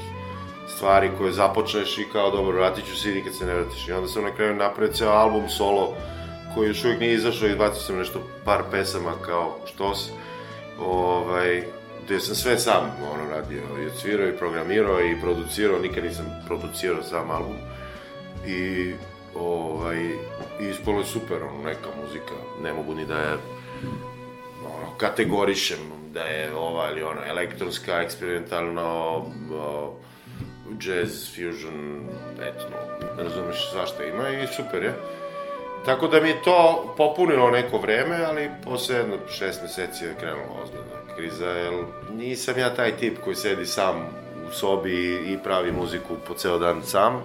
stvari 0.68 1.10
koje 1.18 1.32
započneš 1.32 1.98
i 1.98 2.08
kao 2.12 2.30
dobro, 2.30 2.58
vratit 2.58 2.86
ću 2.86 2.96
se 2.96 3.18
i 3.18 3.24
kad 3.24 3.34
se 3.34 3.46
ne 3.46 3.54
vratiš. 3.54 3.88
I 3.88 3.92
onda 3.92 4.08
sam 4.08 4.24
na 4.24 4.30
kraju 4.30 4.54
napravio 4.54 4.92
ceo 4.92 5.10
album 5.10 5.48
solo 5.48 5.94
koji 6.54 6.68
još 6.68 6.84
uvijek 6.84 7.00
nije 7.00 7.14
izašao 7.14 7.48
i 7.48 7.56
bacio 7.56 7.82
sam 7.82 7.98
nešto 7.98 8.20
par 8.44 8.62
pesama 8.70 9.12
kao 9.26 9.58
štos. 9.66 10.10
Ovaj, 10.80 11.62
gde 12.04 12.20
sam 12.20 12.34
sve 12.34 12.58
sam 12.58 12.96
ono 13.14 13.30
radio, 13.30 13.62
i 13.82 13.86
odsvirao 13.86 14.28
i 14.28 14.36
programirao 14.36 15.00
i 15.00 15.20
producirao, 15.20 15.78
nikad 15.78 16.04
nisam 16.04 16.26
producirao 16.46 17.02
sam 17.02 17.30
album. 17.30 17.56
I 18.46 18.92
ovaj, 19.34 19.98
i 20.60 20.68
ispalo 20.70 20.98
je 20.98 21.04
super, 21.04 21.42
ono, 21.42 21.62
neka 21.64 21.88
muzika, 22.02 22.34
ne 22.62 22.72
mogu 22.72 22.94
ni 22.94 23.06
da 23.06 23.18
je 23.18 23.36
kategorišem 24.98 25.78
da 26.12 26.20
je 26.20 26.54
ova 26.54 26.90
ili 26.90 27.02
ona 27.02 27.26
elektronska, 27.26 28.02
eksperimentalno, 28.02 29.22
jazz, 30.80 31.28
fusion, 31.34 32.08
etno, 32.40 32.76
razumeš, 33.18 33.70
svašta 33.70 34.04
ima 34.04 34.28
i 34.28 34.46
super 34.46 34.82
je. 34.82 34.94
Tako 35.84 36.08
da 36.08 36.20
mi 36.20 36.28
je 36.28 36.42
to 36.42 36.94
popunilo 36.96 37.50
neko 37.50 37.78
vreme, 37.78 38.24
ali 38.24 38.50
posle 38.64 38.96
jedno 38.96 39.16
šest 39.28 39.62
meseci 39.62 40.04
je 40.04 40.14
krenula 40.20 40.62
ozbiljna 40.62 41.16
kriza, 41.16 41.46
jer 41.46 41.72
nisam 42.12 42.58
ja 42.58 42.74
taj 42.74 42.96
tip 42.96 43.18
koji 43.24 43.36
sedi 43.36 43.66
sam 43.66 43.96
u 44.48 44.52
sobi 44.52 45.14
i 45.32 45.38
pravi 45.44 45.72
muziku 45.72 46.14
po 46.28 46.34
ceo 46.34 46.58
dan 46.58 46.82
sam. 46.82 47.22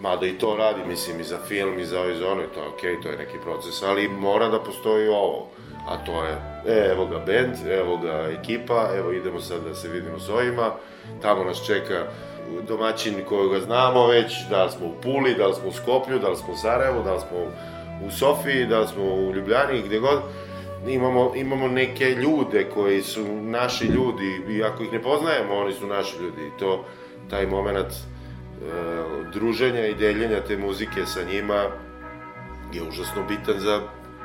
Mada 0.00 0.26
i 0.26 0.38
to 0.38 0.56
radi, 0.56 0.80
mislim, 0.88 1.20
i 1.20 1.24
za 1.24 1.38
film, 1.48 1.78
i 1.78 1.84
za 1.84 2.00
ovo 2.00 2.10
i 2.10 2.16
za 2.16 2.28
ono, 2.28 2.42
i 2.42 2.54
to 2.54 2.60
je 2.60 2.68
okej, 2.68 2.96
okay, 2.96 3.02
to 3.02 3.08
je 3.08 3.16
neki 3.16 3.38
proces, 3.44 3.82
ali 3.82 4.08
mora 4.08 4.48
da 4.48 4.58
postoji 4.58 5.08
ovo 5.08 5.48
a 5.88 6.04
to 6.04 6.24
je, 6.24 6.36
e, 6.66 6.90
evo 6.92 7.06
ga 7.06 7.18
band, 7.18 7.54
evo 7.70 7.96
ga 7.96 8.28
ekipa, 8.40 8.90
evo 8.96 9.12
idemo 9.12 9.40
sad 9.40 9.64
da 9.68 9.74
se 9.74 9.88
vidimo 9.88 10.18
s 10.18 10.28
ovima, 10.28 10.70
tamo 11.22 11.44
nas 11.44 11.66
čeka 11.66 12.06
domaćin 12.68 13.14
kojega 13.28 13.60
znamo 13.60 14.06
već, 14.06 14.32
da 14.50 14.64
li 14.64 14.70
smo 14.70 14.86
u 14.86 14.94
Puli, 15.02 15.34
da 15.34 15.46
li 15.46 15.54
smo 15.54 15.68
u 15.68 15.72
Skoplju, 15.72 16.18
da 16.18 16.28
li 16.28 16.36
smo 16.36 16.52
u 16.52 16.56
Sarajevu, 16.56 17.02
da 17.04 17.14
li 17.14 17.20
smo 17.20 17.38
u 18.06 18.10
Sofiji, 18.10 18.66
da 18.66 18.80
li 18.80 18.88
smo 18.88 19.04
u 19.04 19.32
Ljubljani, 19.34 19.82
gde 19.82 19.98
god, 19.98 20.20
imamo, 20.88 21.32
imamo 21.36 21.68
neke 21.68 22.04
ljude 22.04 22.66
koji 22.74 23.02
su 23.02 23.26
naši 23.42 23.84
ljudi, 23.84 24.42
i 24.48 24.62
ako 24.62 24.82
ih 24.82 24.92
ne 24.92 25.02
poznajemo, 25.02 25.54
oni 25.54 25.72
su 25.72 25.86
naši 25.86 26.16
ljudi, 26.22 26.42
i 26.46 26.58
to, 26.58 26.84
taj 27.30 27.46
moment 27.46 27.92
e, 27.92 27.96
druženja 29.32 29.86
i 29.86 29.94
deljenja 29.94 30.40
te 30.40 30.56
muzike 30.56 31.06
sa 31.06 31.20
njima 31.22 31.64
je 32.72 32.82
užasno 32.88 33.22
bitan 33.28 33.58
za 33.58 33.80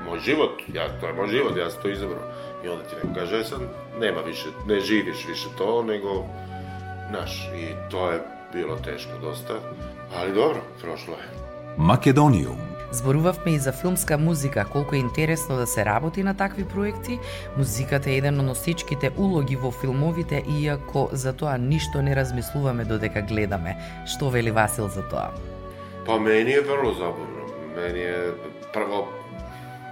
мој 0.06 0.22
живот, 0.26 0.62
ја, 0.72 0.88
тоа 1.02 1.12
е 1.12 1.18
мој 1.20 1.32
живот, 1.34 1.58
јас 1.58 1.80
тоа 1.82 1.92
изабрав. 1.92 2.24
И 2.64 2.70
онда 2.70 2.86
ти 2.90 2.96
некој 2.96 3.16
каже, 3.16 3.44
сам, 3.50 3.68
нема 4.00 4.22
више, 4.22 4.54
не 4.68 4.80
живиш 4.80 5.26
више 5.26 5.50
тоа, 5.58 5.84
него, 5.84 6.30
наш, 7.12 7.50
и 7.56 7.74
тоа 7.92 8.16
е 8.16 8.22
било 8.54 8.76
тешко 8.76 9.18
доста, 9.22 9.60
али 10.16 10.32
добро, 10.32 10.62
прошло 10.82 11.14
е. 11.14 11.28
Македониум 11.78 12.76
Зборувавме 12.96 13.52
и 13.52 13.60
за 13.60 13.72
филмска 13.72 14.18
музика, 14.18 14.66
колку 14.72 14.96
е 14.96 14.98
интересно 14.98 15.58
да 15.58 15.68
се 15.68 15.86
работи 15.86 16.24
на 16.24 16.38
такви 16.38 16.66
проекти. 16.66 17.20
Музиката 17.58 18.10
е 18.10 18.18
еден 18.18 18.40
од 18.40 18.46
носичките 18.48 19.12
улоги 19.18 19.58
во 19.60 19.72
филмовите, 19.72 20.44
иако 20.48 21.10
за 21.12 21.34
тоа 21.34 21.58
ништо 21.58 22.02
не 22.02 22.16
размислуваме 22.16 22.86
додека 22.86 23.22
гледаме. 23.22 23.76
Што 24.08 24.30
вели 24.30 24.52
Васил 24.52 24.88
за 24.88 25.04
тоа? 25.12 25.34
Па 26.06 26.20
мене 26.20 26.56
е 26.56 26.62
врло 26.62 26.94
забавно. 26.94 27.52
Мене 27.76 28.00
е 28.00 28.32
прво 28.74 29.08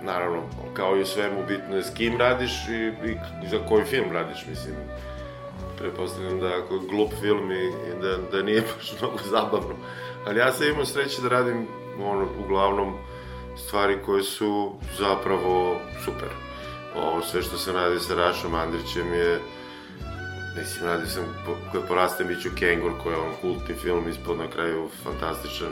naravno, 0.04 0.42
kao 0.74 0.98
i 0.98 1.02
u 1.02 1.06
svemu, 1.06 1.46
bitno 1.48 1.76
je 1.76 1.84
s 1.84 1.94
kim 1.94 2.18
radiš 2.18 2.52
i, 2.70 3.08
i 3.46 3.50
za 3.50 3.60
koji 3.70 3.84
film 3.84 4.12
radiš, 4.12 4.46
mislim. 4.50 4.76
Prepostavljam 5.78 6.40
da 6.40 6.48
ako 6.48 6.74
je 6.74 6.80
glup 6.90 7.12
film 7.22 7.52
i, 7.52 7.72
da, 8.02 8.18
da 8.32 8.44
nije 8.44 8.62
baš 8.78 8.94
mnogo 9.00 9.20
zabavno. 9.26 9.76
Ali 10.28 10.40
ja 10.40 10.52
sam 10.52 10.68
imao 10.68 10.86
sreće 10.86 11.22
da 11.22 11.30
radim, 11.30 11.68
ono, 12.04 12.28
uglavnom, 12.46 12.94
stvari 13.58 13.98
koje 14.06 14.24
su 14.24 14.72
zapravo 14.98 15.80
super. 16.06 16.30
Ovo 16.96 17.22
sve 17.22 17.42
što 17.42 17.58
se 17.58 17.72
radi 17.72 18.00
sa 18.00 18.16
Rašom 18.16 18.56
Andrićem 18.56 19.14
je 19.14 19.40
mislim, 20.56 20.86
radio 20.86 21.08
sam, 21.08 21.24
kada 21.72 21.86
porastem 21.86 22.28
biću 22.28 22.50
Kengur, 22.56 22.92
koji 23.04 23.14
je 23.14 23.20
on 23.20 23.34
kultni 23.42 23.76
film, 23.76 24.10
ispod 24.10 24.38
na 24.38 24.48
kraju 24.48 24.90
fantastičan, 25.04 25.72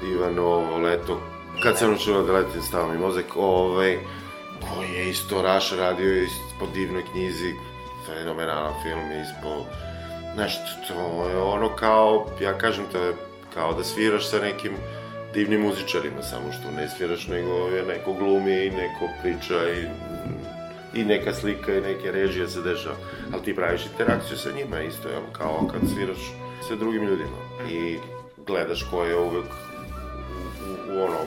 divan 0.00 0.38
ovo 0.38 0.78
leto, 0.78 1.20
kad 1.62 1.78
sam 1.78 1.94
učila 1.94 2.22
da 2.22 2.32
letim 2.32 2.62
stavni 2.62 2.98
mozak, 2.98 3.36
ovaj, 3.36 3.98
koji 4.60 4.88
je 4.88 5.10
isto 5.10 5.42
Raš 5.42 5.72
radio 5.72 6.22
ispod 6.22 6.68
divnoj 6.74 7.02
knjizi, 7.12 7.54
fenomenalan 8.06 8.74
film, 8.82 9.00
ispod, 9.22 9.64
znaš, 10.34 10.54
to 10.88 11.28
je 11.28 11.36
ono 11.36 11.68
kao, 11.68 12.26
ja 12.40 12.58
kažem 12.58 12.84
to 12.92 12.98
je 12.98 13.14
kao 13.54 13.74
da 13.74 13.84
sviraš 13.84 14.30
sa 14.30 14.38
nekim 14.38 14.72
divnim 15.34 15.60
muzičarima, 15.60 16.22
samo 16.22 16.52
što 16.52 16.70
ne 16.70 16.88
sviraš, 16.88 17.28
nego 17.28 17.68
je 17.68 17.82
neko 17.82 18.12
glumi 18.12 18.66
i 18.66 18.70
neko 18.70 19.08
priča 19.22 19.70
i 19.70 19.86
i 20.94 21.04
neka 21.04 21.34
slika 21.34 21.74
i 21.74 21.80
neke 21.80 22.12
režije 22.12 22.48
se 22.48 22.60
dešava. 22.60 22.96
Ali 23.32 23.42
ti 23.42 23.56
praviš 23.56 23.86
interakciju 23.86 24.36
sa 24.36 24.50
njima 24.56 24.80
isto, 24.80 25.08
jel, 25.08 25.22
kao 25.32 25.68
kad 25.72 25.80
sviraš 25.94 26.32
sa 26.68 26.76
drugim 26.76 27.02
ljudima. 27.02 27.36
I 27.70 27.98
gledaš 28.46 28.86
ko 28.90 29.04
je 29.04 29.16
uvek 29.16 29.46
u, 29.46 30.92
u, 30.92 30.96
u 30.96 31.04
ono, 31.04 31.18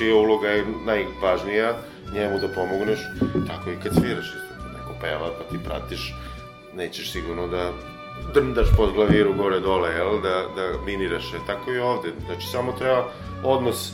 čija 0.00 0.16
uloga 0.16 0.48
je 0.48 0.64
najvažnija, 0.86 1.74
njemu 2.14 2.38
da 2.38 2.48
pomogneš, 2.48 3.00
tako 3.46 3.70
i 3.70 3.76
kad 3.82 3.94
sviraš 3.94 4.26
isto, 4.26 4.54
kad 4.62 4.72
neko 4.72 4.94
peva 5.00 5.28
pa 5.38 5.44
ti 5.50 5.64
pratiš, 5.64 6.14
nećeš 6.74 7.12
sigurno 7.12 7.46
da 7.46 7.72
drndaš 8.34 8.68
pod 8.76 8.92
glaviru 8.92 9.34
gore 9.34 9.60
dole, 9.60 9.90
jel, 9.90 10.20
da, 10.20 10.44
da 10.56 10.72
miniraš. 10.86 11.34
E, 11.34 11.38
tako 11.46 11.72
i 11.72 11.78
ovde. 11.78 12.08
Znači, 12.26 12.46
samo 12.46 12.72
treba 12.72 13.04
odnos 13.44 13.92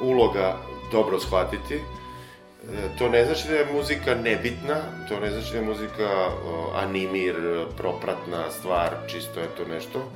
uloga 0.00 0.56
dobro 0.92 1.20
shvatiti. 1.20 1.74
E, 1.74 1.80
to 2.98 3.08
ne 3.08 3.24
znači 3.24 3.48
da 3.48 3.54
je 3.54 3.72
muzika 3.72 4.14
nebitna, 4.14 4.76
to 5.08 5.20
ne 5.20 5.30
znači 5.30 5.52
da 5.52 5.58
je 5.58 5.64
muzika 5.64 6.08
animir, 6.74 7.34
propratna 7.76 8.50
stvar, 8.50 8.90
čisto 9.08 9.40
je 9.40 9.46
to 9.56 9.64
nešto. 9.74 10.10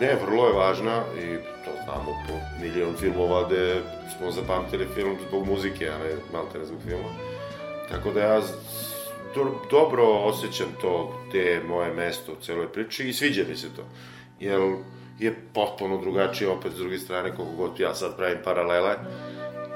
Ne, 0.00 0.16
vrlo 0.26 0.46
je 0.46 0.52
važna 0.52 1.02
i 1.18 1.36
to 1.64 1.70
znamo 1.84 2.24
po 2.28 2.34
milion 2.60 2.94
filmova 2.96 3.46
gde 3.46 3.80
smo 4.16 4.30
zapamtili 4.30 4.86
film 4.94 5.16
zbog 5.28 5.46
muzike, 5.46 5.88
a 5.88 5.98
ne 5.98 6.14
malte 6.32 6.58
ne 6.58 6.64
zbog 6.64 6.80
filma. 6.88 7.08
Tako 7.90 8.10
da 8.10 8.20
ja 8.20 8.40
do, 9.34 9.44
dobro 9.70 10.04
osjećam 10.04 10.66
to, 10.80 11.14
te 11.32 11.60
moje 11.68 11.94
mesto 11.94 12.32
u 12.32 12.42
celoj 12.42 12.72
priči 12.72 13.08
i 13.08 13.12
sviđa 13.12 13.42
mi 13.48 13.56
se 13.56 13.74
to. 13.76 13.82
Jer 14.40 14.60
je 15.18 15.34
potpuno 15.54 16.00
drugačije 16.00 16.50
opet 16.50 16.72
s 16.72 16.76
druge 16.76 16.98
strane 16.98 17.36
koliko 17.36 17.54
god 17.54 17.80
ja 17.80 17.94
sad 17.94 18.16
pravim 18.16 18.38
paralele 18.44 18.94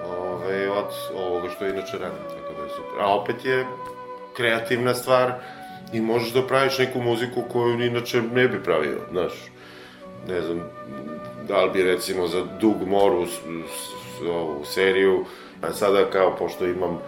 ove, 0.05 0.71
od 0.71 0.87
ovoga 1.17 1.49
što 1.49 1.67
inače 1.67 1.99
radim, 1.99 2.25
tako 2.29 2.55
da 2.59 2.62
je 2.62 2.71
super. 2.71 3.00
A 3.00 3.15
opet 3.15 3.45
je 3.45 3.67
kreativna 4.37 4.95
stvar 4.95 5.33
i 5.93 6.00
možeš 6.00 6.33
da 6.33 6.47
praviš 6.47 6.79
neku 6.79 7.03
muziku 7.03 7.43
koju 7.53 7.81
inače 7.81 8.23
ne 8.23 8.49
bi 8.49 8.62
pravio, 8.62 8.99
znaš. 9.11 9.33
не 10.29 10.41
знам, 10.43 10.62
дали 11.49 11.71
би 11.71 11.85
рецимо 11.85 12.27
за 12.27 12.45
дуг 12.45 12.87
мору 12.87 13.27
ову 14.21 14.65
серију, 14.65 15.25
а 15.62 15.73
сада 15.73 16.05
као 16.11 16.37
пошто 16.37 16.67
имам 16.67 17.00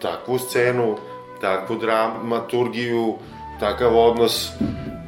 такву 0.00 0.38
сцену, 0.38 0.98
такву 1.40 1.76
драматургију, 1.76 3.18
такав 3.60 3.92
однос 3.92 4.52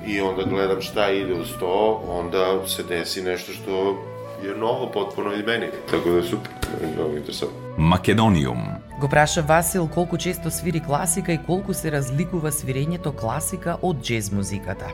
и 0.06 0.20
онда 0.22 0.44
гледам 0.44 0.82
шта 0.82 1.10
иде 1.12 1.34
уз 1.34 1.52
то, 1.58 2.02
онда 2.08 2.66
се 2.66 2.82
деси 2.82 3.22
нешто 3.22 3.52
што 3.52 3.96
е 4.42 4.54
ново 4.54 4.90
потпуно 4.90 5.32
и 5.32 5.42
мене. 5.42 5.70
Така 5.90 6.10
да 6.10 6.22
супер, 6.22 6.50
многу 6.96 7.16
интересантно. 7.16 7.58
Македониум. 7.78 8.58
Го 9.00 9.08
праша 9.08 9.42
Васил 9.42 9.88
колку 9.88 10.18
често 10.18 10.50
свири 10.50 10.80
класика 10.80 11.32
и 11.32 11.38
колку 11.38 11.74
се 11.74 11.92
разликува 11.92 12.50
свирењето 12.50 13.12
класика 13.12 13.76
од 13.82 14.00
джез 14.00 14.32
музиката. 14.32 14.88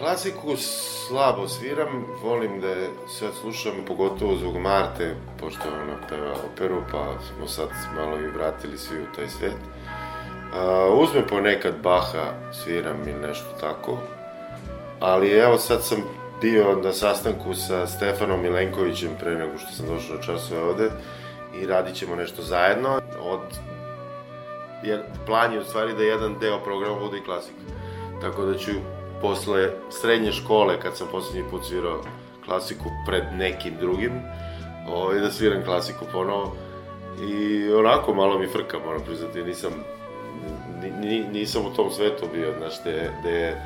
Klasiku 0.00 0.56
slabo 0.56 1.48
sviram, 1.48 2.04
volim 2.22 2.60
da 2.60 2.68
je 2.68 2.90
sad 3.18 3.30
slušam, 3.40 3.72
pogotovo 3.86 4.36
zbog 4.36 4.56
Marte, 4.56 5.14
pošto 5.40 5.62
ona 5.82 5.96
peva 6.08 6.34
operu, 6.52 6.82
pa 6.92 7.14
smo 7.20 7.46
sad 7.46 7.68
malo 7.96 8.20
i 8.20 8.26
vratili 8.26 8.78
svi 8.78 9.02
u 9.02 9.14
taj 9.16 9.28
svet. 9.28 9.54
Uh, 9.54 10.98
uzme 10.98 11.26
ponekad 11.26 11.74
Baha, 11.82 12.52
sviram 12.52 13.08
ili 13.08 13.28
nešto 13.28 13.46
tako, 13.60 13.98
ali 15.00 15.30
evo 15.30 15.58
sad 15.58 15.84
sam 15.84 15.98
bio 16.40 16.80
na 16.84 16.92
sastanku 16.92 17.54
sa 17.54 17.86
Stefanom 17.86 18.42
Milenkovićem 18.42 19.10
pre 19.20 19.34
nego 19.34 19.58
što 19.58 19.72
sam 19.72 19.86
došao 19.86 20.16
na 20.16 20.22
časove 20.22 20.62
ovde 20.62 20.90
i 21.62 21.66
radit 21.66 21.94
ćemo 21.94 22.16
nešto 22.16 22.42
zajedno. 22.42 23.00
Od, 23.22 23.40
je, 24.82 25.04
plan 25.26 25.52
je 25.52 25.60
u 25.60 25.64
stvari 25.64 25.94
da 25.94 26.02
jedan 26.02 26.38
deo 26.40 26.58
programa 26.58 26.98
bude 26.98 27.18
i 27.18 27.24
klasika. 27.24 27.60
Tako 28.20 28.44
da 28.44 28.58
ću 28.58 28.70
posle 29.20 29.70
srednje 29.90 30.32
škole, 30.32 30.80
kad 30.80 30.96
sam 30.96 31.08
poslednji 31.12 31.50
put 31.50 31.64
svirao 31.64 32.02
klasiku 32.44 32.84
pred 33.06 33.24
nekim 33.32 33.74
drugim, 33.80 34.12
ovaj, 34.88 35.20
da 35.20 35.30
sviram 35.30 35.64
klasiku 35.64 36.04
ponovo. 36.12 36.56
I 37.28 37.72
onako 37.72 38.14
malo 38.14 38.38
mi 38.38 38.46
frka, 38.46 38.78
moram 38.78 39.04
priznati, 39.04 39.42
nisam, 39.42 39.72
ni, 41.00 41.24
nisam 41.32 41.66
u 41.66 41.74
tom 41.74 41.90
svetu 41.90 42.26
bio, 42.32 42.54
znaš, 42.58 42.74
gde 43.20 43.30
je 43.30 43.62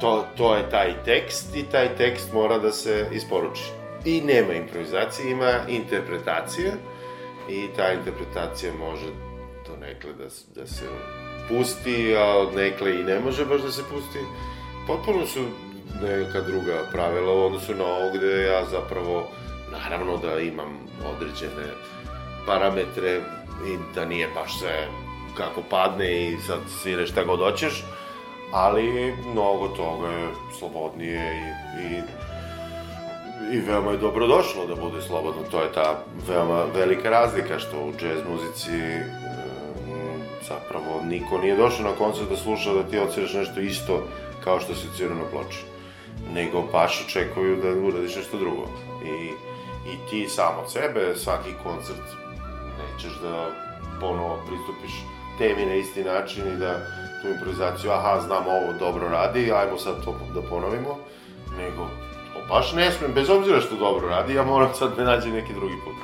to, 0.00 0.24
to 0.36 0.54
je 0.54 0.70
taj 0.70 0.94
tekst 1.04 1.56
i 1.56 1.62
taj 1.62 1.96
tekst 1.96 2.32
mora 2.32 2.58
da 2.58 2.72
se 2.72 3.06
isporuči. 3.12 3.62
I 4.04 4.20
nema 4.20 4.52
improvizacije, 4.52 5.30
ima 5.30 5.52
interpretacija 5.68 6.72
i 7.50 7.68
ta 7.76 7.92
interpretacija 7.92 8.72
može 8.74 9.06
to 9.66 9.76
nekle 9.76 10.12
da, 10.12 10.24
da 10.54 10.66
se 10.66 10.84
pusti, 11.48 12.16
a 12.16 12.38
od 12.38 12.54
nekle 12.54 13.00
i 13.00 13.04
ne 13.04 13.20
može 13.20 13.44
baš 13.44 13.60
da 13.60 13.72
se 13.72 13.82
pusti. 13.90 14.18
Potpuno 14.86 15.26
su 15.26 15.40
neka 16.02 16.40
druga 16.40 16.88
pravila 16.92 17.32
u 17.32 17.46
odnosu 17.46 17.74
na 17.74 17.84
ovo 17.84 18.10
gde 18.14 18.42
ja 18.42 18.64
zapravo, 18.64 19.28
naravno 19.72 20.16
da 20.16 20.40
imam 20.40 20.78
određene 21.14 21.66
parametre 22.46 23.20
i 23.66 23.94
da 23.94 24.04
nije 24.04 24.28
baš 24.34 24.58
sve 24.58 24.88
kako 25.36 25.62
padne 25.70 26.28
i 26.28 26.36
sad 26.46 26.58
sviraš 26.82 27.10
šta 27.10 27.24
god 27.24 27.38
hoćeš, 27.38 27.84
ali 28.52 29.14
mnogo 29.32 29.68
toga 29.68 30.08
je 30.08 30.28
slobodnije 30.58 31.54
i, 31.80 31.94
i 31.94 32.02
i 33.52 33.60
veoma 33.60 33.90
je 33.90 33.98
dobro 33.98 34.26
došlo 34.26 34.66
da 34.66 34.74
bude 34.74 35.02
slobodno. 35.02 35.42
To 35.50 35.62
je 35.62 35.72
ta 35.72 36.02
veoma 36.28 36.64
velika 36.74 37.10
razlika 37.10 37.58
što 37.58 37.76
u 37.80 37.92
džez 38.00 38.20
muzici 38.30 38.70
zapravo 40.48 41.02
niko 41.04 41.38
nije 41.38 41.56
došao 41.56 41.84
na 41.84 41.96
koncert 41.98 42.28
da 42.30 42.36
sluša 42.36 42.72
da 42.72 42.82
ti 42.82 42.98
ociraš 42.98 43.32
nešto 43.32 43.60
isto 43.60 44.02
kao 44.44 44.60
što 44.60 44.74
si 44.74 44.88
odsvirao 44.88 45.16
na 45.16 45.24
ploči. 45.30 45.64
Nego 46.32 46.62
baš 46.72 47.04
očekuju 47.06 47.56
da 47.56 47.68
uradiš 47.68 48.16
nešto 48.16 48.38
drugo. 48.38 48.66
I, 49.04 49.30
I 49.90 50.10
ti 50.10 50.28
sam 50.28 50.58
od 50.62 50.72
sebe, 50.72 51.14
svaki 51.16 51.50
koncert, 51.62 52.06
nećeš 52.78 53.18
da 53.22 53.50
ponovo 54.00 54.38
pristupiš 54.46 54.92
temi 55.38 55.66
na 55.66 55.74
isti 55.74 56.04
način 56.04 56.52
i 56.52 56.56
da 56.56 56.74
tu 57.22 57.28
improvizaciju, 57.28 57.90
aha, 57.90 58.20
znam 58.20 58.46
ovo 58.46 58.72
dobro 58.78 59.08
radi, 59.08 59.52
ajmo 59.52 59.78
sad 59.78 60.04
to 60.04 60.14
da 60.34 60.42
ponovimo, 60.42 60.98
nego 61.58 61.86
baš 62.48 62.72
ne 62.72 62.92
smem, 62.92 63.12
bez 63.14 63.30
obzira 63.30 63.60
što 63.60 63.76
dobro 63.76 64.08
radi, 64.08 64.34
ja 64.34 64.42
moram 64.42 64.74
sad 64.74 64.96
da 64.96 65.04
nađem 65.04 65.32
neki 65.32 65.54
drugi 65.54 65.74
put. 65.84 65.94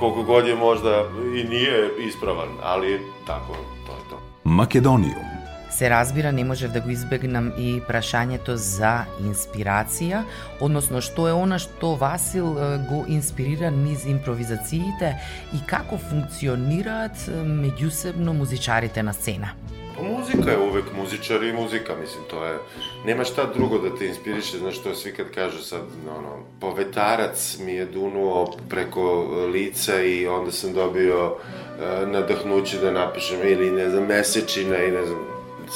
Koliko 0.00 0.22
god 0.22 0.46
je 0.46 0.54
možda 0.54 1.04
i 1.36 1.44
nije 1.48 1.90
ispravan, 1.98 2.48
ali 2.62 3.00
tako, 3.26 3.52
to 3.86 3.92
je 3.92 4.10
to. 4.10 4.18
Македониум. 4.44 5.30
Се 5.70 5.90
разбира, 5.90 6.32
не 6.32 6.44
можев 6.44 6.72
да 6.72 6.80
го 6.80 6.90
избегнам 6.90 7.52
и 7.58 7.78
прашањето 7.80 8.52
за 8.54 9.04
инспирација, 9.24 10.24
односно 10.60 11.00
што 11.00 11.28
е 11.28 11.32
она 11.32 11.56
што 11.56 11.94
Васил 12.00 12.56
е, 12.56 12.78
го 12.88 13.04
инспирира 13.08 13.70
низ 13.70 14.04
импровизациите 14.04 15.14
и 15.56 15.60
како 15.66 15.96
функционираат 15.96 17.28
е, 17.28 17.40
меѓусебно 17.44 18.36
музичарите 18.36 19.02
на 19.02 19.12
сцена. 19.12 19.54
Pa 20.00 20.06
muzika 20.06 20.50
je 20.50 20.58
uvek 20.58 20.84
muzičar 20.96 21.42
i 21.42 21.52
muzika, 21.52 21.92
mislim, 22.00 22.24
to 22.30 22.44
je... 22.44 22.58
Nema 23.04 23.24
šta 23.24 23.44
drugo 23.54 23.78
da 23.78 23.96
te 23.96 24.06
inspiriše, 24.06 24.58
znaš 24.58 24.76
što 24.76 24.94
svi 24.94 25.12
kad 25.12 25.30
kažu 25.34 25.58
sad, 25.62 25.80
ono, 26.18 26.44
povetarac 26.60 27.58
mi 27.58 27.72
je 27.72 27.84
dunuo 27.84 28.56
preko 28.68 29.22
lica 29.52 30.02
i 30.02 30.26
onda 30.26 30.52
sam 30.52 30.72
dobio 30.72 31.26
uh, 31.26 32.08
nadahnuće 32.08 32.78
da 32.78 32.90
napišem 32.90 33.38
ili, 33.44 33.70
ne 33.70 33.90
znam, 33.90 34.06
mesečina 34.06 34.76
i 34.76 34.90
ne 34.90 35.06
znam... 35.06 35.18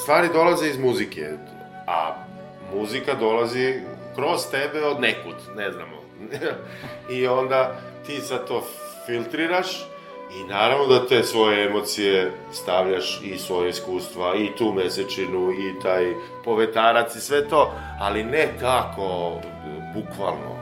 Stvari 0.02 0.28
dolaze 0.32 0.68
iz 0.68 0.78
muzike, 0.78 1.30
a 1.86 2.14
muzika 2.74 3.14
dolazi 3.14 3.74
kroz 4.14 4.50
tebe 4.50 4.84
od 4.84 5.00
nekud, 5.00 5.36
ne 5.56 5.72
znamo. 5.72 5.96
I 7.16 7.26
onda 7.26 7.80
ti 8.06 8.20
sad 8.20 8.48
to 8.48 8.64
filtriraš 9.06 9.93
I 10.40 10.44
naravno 10.44 10.86
da 10.86 11.06
te 11.06 11.22
svoje 11.22 11.66
emocije 11.66 12.32
stavljaš 12.52 13.20
i 13.24 13.38
svoje 13.38 13.70
iskustva, 13.70 14.34
i 14.36 14.56
tu 14.58 14.72
mesečinu, 14.72 15.52
i 15.52 15.80
taj 15.82 16.14
povetarac 16.44 17.16
i 17.16 17.20
sve 17.20 17.48
to, 17.48 17.72
ali 18.00 18.24
ne 18.24 18.48
tako 18.60 19.40
bukvalno, 19.94 20.56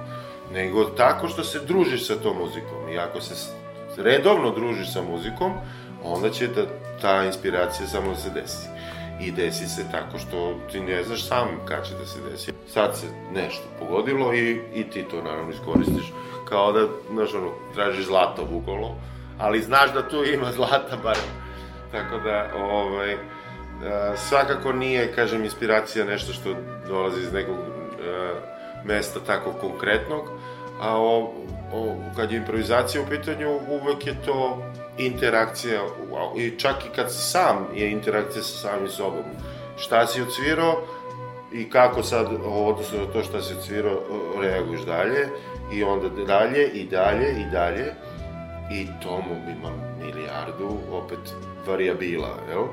nego 0.53 0.85
tako 0.85 1.29
što 1.29 1.45
se 1.45 1.61
družiš 1.61 2.07
sa 2.07 2.17
tom 2.17 2.37
muzikom. 2.39 2.89
I 2.93 2.99
ako 2.99 3.21
se 3.21 3.35
redovno 3.97 4.51
družiš 4.51 4.93
sa 4.93 5.03
muzikom, 5.03 5.53
onda 6.05 6.31
će 6.31 6.47
da, 6.47 6.63
ta 7.01 7.25
inspiracija 7.25 7.89
samo 7.89 8.11
da 8.11 8.17
se 8.17 8.31
desi. 8.31 8.69
I 9.21 9.33
desi 9.33 9.69
se 9.69 9.85
tako 9.93 10.19
što 10.19 10.55
ti 10.73 10.81
ne 10.81 11.05
znaš 11.05 11.29
sam 11.29 11.49
kad 11.69 11.89
će 11.89 11.95
da 11.95 12.07
se 12.07 12.19
desi. 12.31 12.53
Sad 12.69 12.97
se 12.97 13.07
nešto 13.35 13.65
pogodilo 13.79 14.35
i, 14.35 14.61
i 14.75 14.85
ti 14.85 15.05
to 15.11 15.23
naravno 15.23 15.53
iskoristiš 15.53 16.13
kao 16.53 16.73
da, 16.73 16.87
znaš, 17.13 17.35
ono, 17.35 17.51
tražiš 17.75 18.07
zlato 18.07 18.45
bukvalno, 18.45 18.95
ali 19.43 19.63
znaš 19.63 19.93
da 19.93 20.09
tu 20.09 20.25
ima 20.25 20.53
zlata 20.53 20.97
bar. 21.03 21.17
Tako 21.93 22.19
da, 22.19 22.51
ovaj, 22.57 23.17
svakako 24.17 24.73
nije, 24.73 25.13
kažem, 25.13 25.45
inspiracija 25.45 26.05
nešto 26.05 26.33
što 26.33 26.55
dolazi 26.89 27.21
iz 27.21 27.33
nekog 27.33 27.57
mesta 28.85 29.21
tako 29.27 29.53
konkretnog, 29.53 30.29
a 30.81 30.97
o, 30.99 31.33
o, 31.73 31.97
kad 32.17 32.33
je 32.33 32.39
improvizacija 32.39 33.03
u 33.03 33.07
pitanju, 33.11 33.61
uvek 33.69 34.07
je 34.07 34.15
to 34.27 34.63
interakcija, 34.99 35.81
i 36.37 36.59
čak 36.59 36.75
i 36.87 36.97
kad 36.97 37.13
si 37.13 37.31
sam 37.31 37.67
je 37.75 37.91
interakcija 37.91 38.43
sa 38.43 38.69
samim 38.69 38.89
sobom. 38.89 39.25
Šta 39.77 40.07
si 40.07 40.23
odsvirao 40.23 40.83
i 41.53 41.71
kako 41.71 42.03
sad, 42.03 42.27
odnosno 42.45 42.99
na 42.99 43.13
to 43.13 43.23
šta 43.23 43.43
si 43.43 43.55
odsvirao, 43.55 44.03
reaguješ 44.43 44.81
dalje, 44.81 45.29
i 45.73 45.85
onda 45.85 46.09
dalje, 46.25 46.69
i 46.69 46.85
dalje, 46.85 47.31
i 47.41 47.45
dalje, 47.53 47.95
i 48.73 48.87
tomu 49.03 49.35
ima 49.59 49.71
milijardu, 49.99 50.77
opet, 50.93 51.35
variabila, 51.67 52.39
jel? 52.51 52.65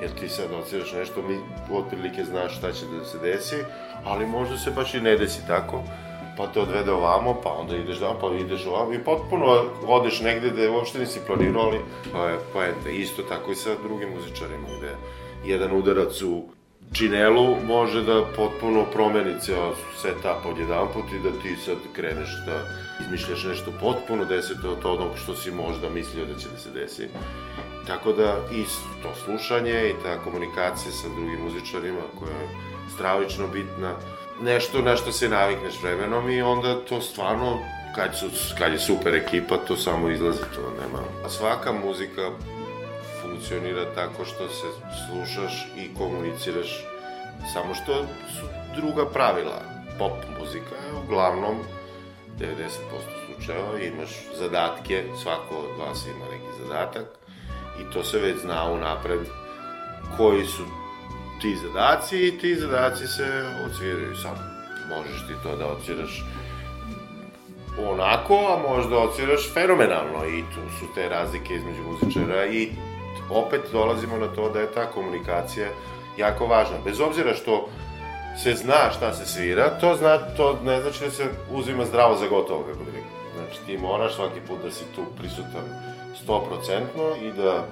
jer 0.00 0.10
ti 0.20 0.28
sad 0.28 0.52
odsviraš 0.52 0.92
nešto, 0.92 1.22
mi 1.22 1.38
otprilike 1.76 2.24
znaš 2.24 2.58
šta 2.58 2.72
će 2.72 2.86
da 2.98 3.04
se 3.04 3.18
desi, 3.18 3.56
ali 4.04 4.26
možda 4.26 4.58
se 4.58 4.70
baš 4.70 4.94
i 4.94 5.00
ne 5.00 5.16
desi 5.16 5.46
tako, 5.46 5.82
pa 6.36 6.46
te 6.46 6.60
odvede 6.60 6.92
ovamo, 6.92 7.40
pa 7.42 7.52
onda 7.52 7.76
ideš 7.76 7.98
da, 7.98 8.14
pa 8.20 8.26
ideš 8.26 8.66
ovamo 8.66 8.92
i 8.92 9.04
potpuno 9.04 9.64
odeš 9.86 10.20
negde 10.20 10.50
gde 10.50 10.70
uopšte 10.70 10.98
nisi 10.98 11.20
planirao, 11.26 11.62
ali 11.62 11.78
pa 12.12 12.24
je 12.24 12.38
poenta. 12.52 12.88
Isto 12.88 13.22
tako 13.22 13.52
i 13.52 13.54
sa 13.54 13.70
drugim 13.82 14.08
muzičarima, 14.08 14.68
gde 14.78 14.96
jedan 15.44 15.72
udarac 15.72 16.22
u 16.22 16.42
činelu 16.92 17.56
može 17.66 18.02
da 18.02 18.24
potpuno 18.36 18.84
promeni 18.92 19.40
ceo 19.40 19.74
setup 20.02 20.46
od 20.46 20.58
jedan 20.58 20.86
put 20.92 21.04
i 21.12 21.22
da 21.22 21.30
ti 21.42 21.56
sad 21.64 21.76
kreneš 21.92 22.28
da 22.46 22.60
izmišljaš 23.00 23.44
nešto 23.44 23.72
potpuno 23.80 24.24
deseto 24.24 24.70
od 24.70 24.84
onog 24.84 25.10
što 25.22 25.34
si 25.34 25.50
možda 25.50 25.90
mislio 25.90 26.24
da 26.24 26.38
će 26.38 26.48
da 26.48 26.58
se 26.58 26.70
desi. 26.70 27.08
Tako 27.86 28.12
da 28.12 28.36
i 28.52 28.64
to 29.02 29.14
slušanje 29.24 29.90
i 29.90 30.02
ta 30.02 30.18
komunikacija 30.18 30.92
sa 30.92 31.08
drugim 31.08 31.40
muzičarima 31.40 32.02
koja 32.18 32.30
je 32.30 32.48
stravično 32.94 33.48
bitna, 33.48 33.94
nešto 34.42 34.82
na 34.82 34.96
što 34.96 35.12
se 35.12 35.28
navikneš 35.28 35.82
vremenom 35.82 36.30
i 36.30 36.42
onda 36.42 36.84
to 36.84 37.00
stvarno 37.00 37.58
kad, 37.94 38.18
su, 38.18 38.26
kad 38.58 38.72
je 38.72 38.78
super 38.78 39.14
ekipa, 39.14 39.56
to 39.56 39.76
samo 39.76 40.10
izlazi, 40.10 40.38
to 40.54 40.72
nema. 40.80 41.02
A 41.24 41.28
svaka 41.28 41.72
muzika 41.72 42.30
funkcionira 43.36 43.84
tako 43.94 44.24
što 44.24 44.48
se 44.48 44.66
slušaš 45.06 45.66
i 45.76 45.94
komuniciraš, 45.94 46.84
samo 47.52 47.74
što 47.74 47.92
su 48.04 48.46
druga 48.76 49.06
pravila. 49.06 49.62
Pop 49.98 50.12
muzika 50.40 50.74
je 50.74 51.00
uglavnom 51.04 51.56
90% 52.38 52.68
slučajeva 53.26 53.80
imaš 53.80 54.10
zadatke, 54.38 55.04
svako 55.22 55.54
od 55.56 55.78
vas 55.78 56.06
ima 56.06 56.24
neki 56.24 56.62
zadatak 56.62 57.04
i 57.80 57.92
to 57.92 58.04
se 58.04 58.18
već 58.18 58.36
zna 58.40 58.70
unapred 58.72 59.20
koji 60.16 60.46
su 60.46 60.62
ti 61.40 61.56
zadaci 61.56 62.26
i 62.26 62.38
ti 62.38 62.56
zadaci 62.56 63.06
se 63.06 63.44
odsviraju 63.66 64.16
sam. 64.16 64.36
Možeš 64.88 65.26
ti 65.26 65.34
to 65.42 65.56
da 65.56 65.66
odsviraš 65.66 66.24
onako, 67.92 68.34
a 68.34 68.72
možda 68.72 68.98
odsviraš 68.98 69.52
fenomenalno 69.54 70.26
i 70.26 70.40
tu 70.54 70.60
su 70.78 70.94
te 70.94 71.08
razlike 71.08 71.54
između 71.54 71.82
muzičara 71.82 72.46
i 72.46 72.70
opet 73.30 73.60
dolazimo 73.72 74.16
na 74.16 74.26
to 74.26 74.50
da 74.50 74.60
je 74.60 74.72
ta 74.72 74.86
komunikacija 74.86 75.68
jako 76.16 76.46
važna. 76.46 76.76
Bez 76.84 77.00
obzira 77.00 77.34
što 77.34 77.68
se 78.42 78.54
zna 78.54 78.90
šta 78.96 79.14
se 79.14 79.26
svira, 79.26 79.78
to, 79.80 79.94
zna, 79.94 80.18
to 80.18 80.58
ne 80.64 80.80
znači 80.80 81.04
da 81.04 81.10
se 81.10 81.24
uzima 81.50 81.84
zdravo 81.84 82.16
za 82.16 82.26
gotovo, 82.28 82.62
kako 82.62 82.78
bi 82.78 82.90
rekao. 82.90 83.10
Znači 83.36 83.66
ti 83.66 83.78
moraš 83.78 84.14
svaki 84.14 84.40
put 84.48 84.62
da 84.62 84.70
si 84.70 84.84
tu 84.94 85.02
prisutan 85.18 85.64
100% 86.26 86.82
i 87.22 87.32
da 87.32 87.64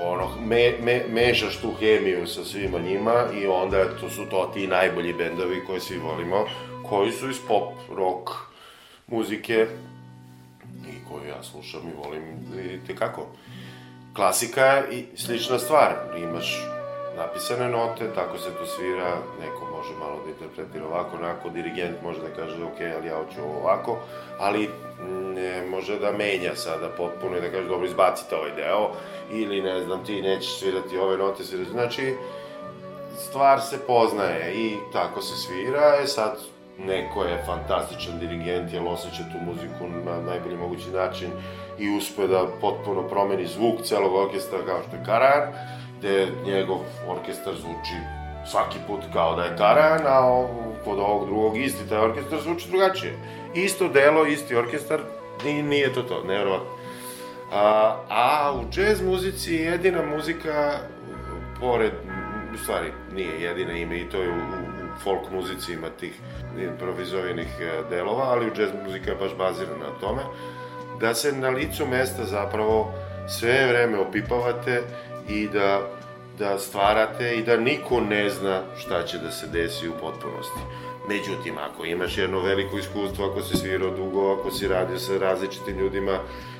ono, 0.00 0.28
me, 0.46 0.72
me, 0.82 1.04
mešaš 1.08 1.56
tu 1.56 1.72
hemiju 1.80 2.26
sa 2.26 2.44
svima 2.44 2.78
njima 2.78 3.24
i 3.40 3.46
onda 3.46 3.98
to 4.00 4.10
su 4.10 4.26
to 4.30 4.50
ti 4.54 4.66
najbolji 4.66 5.12
bendovi 5.12 5.64
koje 5.66 5.80
svi 5.80 5.98
volimo, 5.98 6.46
koji 6.88 7.12
su 7.12 7.30
iz 7.30 7.38
pop, 7.48 7.72
rock, 7.96 8.30
muzike 9.06 9.66
i 10.88 11.08
koju 11.08 11.28
ja 11.28 11.42
slušam 11.42 11.80
i 11.88 12.06
volim. 12.06 12.22
I 12.60 12.86
tekako. 12.86 13.26
Klasika 14.14 14.82
i 14.90 15.04
slična 15.16 15.58
stvar, 15.58 15.94
imaš 16.18 16.66
napisane 17.16 17.68
note, 17.68 18.14
tako 18.14 18.38
se 18.38 18.50
to 18.50 18.66
svira, 18.66 19.16
neko 19.40 19.66
može 19.76 19.94
malo 19.98 20.20
da 20.24 20.30
interpretira 20.30 20.86
ovako, 20.86 21.16
onako, 21.16 21.48
dirigent 21.48 22.02
može 22.02 22.20
da 22.20 22.34
kaže, 22.36 22.64
ok, 22.64 22.80
ali 22.96 23.08
ja 23.08 23.16
hoću 23.16 23.40
ovako, 23.62 23.98
ali 24.38 24.70
ne 25.34 25.66
može 25.70 25.98
da 25.98 26.12
menja 26.12 26.54
sada 26.54 26.88
potpuno 26.88 27.36
i 27.36 27.40
da 27.40 27.50
kaže, 27.50 27.68
dobro, 27.68 27.86
izbacite 27.86 28.36
ovaj 28.36 28.50
deo, 28.56 28.90
ili 29.30 29.62
ne 29.62 29.82
znam, 29.82 30.04
ti 30.04 30.22
nećeš 30.22 30.58
svirati 30.58 30.98
ove 30.98 31.16
note, 31.16 31.44
svirati, 31.44 31.70
znači, 31.70 32.14
stvar 33.18 33.60
se 33.60 33.78
poznaje 33.86 34.54
i 34.54 34.76
tako 34.92 35.22
se 35.22 35.36
svira, 35.36 35.96
e 36.02 36.06
sad, 36.06 36.38
neko 36.78 37.24
je 37.24 37.44
fantastičan 37.46 38.18
dirigent, 38.18 38.72
jer 38.72 38.82
osjeća 38.86 39.22
tu 39.32 39.38
muziku 39.46 39.88
na 40.04 40.20
najbolji 40.20 40.56
mogući 40.56 40.90
način 40.90 41.30
i 41.78 41.96
uspe 41.96 42.26
da 42.26 42.46
potpuno 42.60 43.02
promeni 43.02 43.46
zvuk 43.46 43.82
celog 43.82 44.14
orkestra 44.14 44.58
kao 44.66 44.82
što 44.88 44.96
je 44.96 45.04
Karar, 45.04 45.48
gde 45.98 46.28
njegov 46.46 46.78
orkestar 47.08 47.54
zvuči 47.54 47.96
svaki 48.50 48.78
put 48.86 49.00
kao 49.12 49.36
da 49.36 49.42
je 49.42 49.56
Karajan, 49.56 50.06
a 50.06 50.46
kod 50.84 50.98
ovog 50.98 51.26
drugog 51.26 51.56
isti 51.56 51.88
taj 51.88 51.98
orkestar 51.98 52.40
zvuči 52.40 52.68
drugačije. 52.70 53.18
Isto 53.54 53.88
delo, 53.88 54.26
isti 54.26 54.56
orkestar, 54.56 55.00
nije 55.44 55.92
to 55.92 56.02
to, 56.02 56.24
nevjerovatno. 56.24 56.68
A, 57.52 57.96
a 58.08 58.52
u 58.60 58.70
džez 58.70 59.02
muzici 59.02 59.54
jedina 59.54 60.02
muzika, 60.02 60.72
pored, 61.60 61.92
u 62.54 62.58
stvari 62.58 62.92
nije 63.12 63.40
jedina 63.40 63.72
ime 63.72 63.98
i 63.98 64.08
to 64.08 64.22
je 64.22 64.28
u, 64.28 64.32
u 64.32 64.65
folk 65.04 65.30
muzici 65.30 65.72
ima 65.72 65.88
tih 66.00 66.12
improvizovanih 66.58 67.48
e, 67.60 67.82
delova, 67.90 68.24
ali 68.24 68.50
džez 68.56 68.70
muzika 68.84 69.10
je 69.10 69.16
baš 69.16 69.34
bazirana 69.38 69.78
na 69.78 70.00
tome, 70.00 70.22
da 71.00 71.14
se 71.14 71.32
na 71.32 71.48
licu 71.48 71.86
mesta 71.86 72.24
zapravo 72.24 72.92
sve 73.28 73.66
vreme 73.68 73.98
opipavate 73.98 74.82
i 75.28 75.48
da, 75.48 75.80
da 76.38 76.58
stvarate 76.58 77.36
i 77.36 77.42
da 77.42 77.56
niko 77.56 78.00
ne 78.00 78.30
zna 78.30 78.62
šta 78.78 79.02
će 79.02 79.18
da 79.18 79.30
se 79.30 79.46
desi 79.46 79.88
u 79.88 79.92
potpunosti. 79.92 80.60
Međutim, 81.08 81.54
ako 81.58 81.84
imaš 81.84 82.18
jedno 82.18 82.40
veliko 82.40 82.78
iskustvo, 82.78 83.26
ako 83.26 83.42
si 83.42 83.56
svirao 83.56 83.90
dugo, 83.90 84.32
ako 84.32 84.50
si 84.50 84.68
radio 84.68 84.98
sa 84.98 85.18
različitim 85.18 85.78
ljudima, 85.78 86.18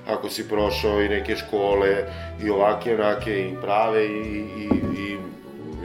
ako 0.09 0.29
si 0.29 0.49
prošao 0.49 1.03
i 1.03 1.09
neke 1.09 1.37
škole 1.37 2.05
i 2.45 2.51
ovake, 2.51 2.95
onake 2.95 3.49
i 3.49 3.57
prave 3.63 4.07
i, 4.07 4.45
i, 4.57 4.69
i 4.99 5.16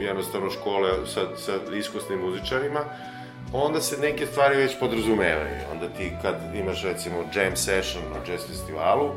jednostavno 0.02 0.50
škole 0.50 0.90
sa, 1.06 1.36
sa 1.36 1.52
iskusnim 1.76 2.18
muzičarima, 2.18 2.80
onda 3.52 3.80
se 3.80 3.98
neke 3.98 4.26
stvari 4.26 4.56
već 4.56 4.78
podrazumevaju. 4.80 5.56
Onda 5.72 5.88
ti 5.88 6.12
kad 6.22 6.34
imaš 6.54 6.82
recimo 6.82 7.16
jam 7.34 7.56
session 7.56 8.02
na 8.14 8.32
jazz 8.32 8.46
festivalu, 8.46 9.10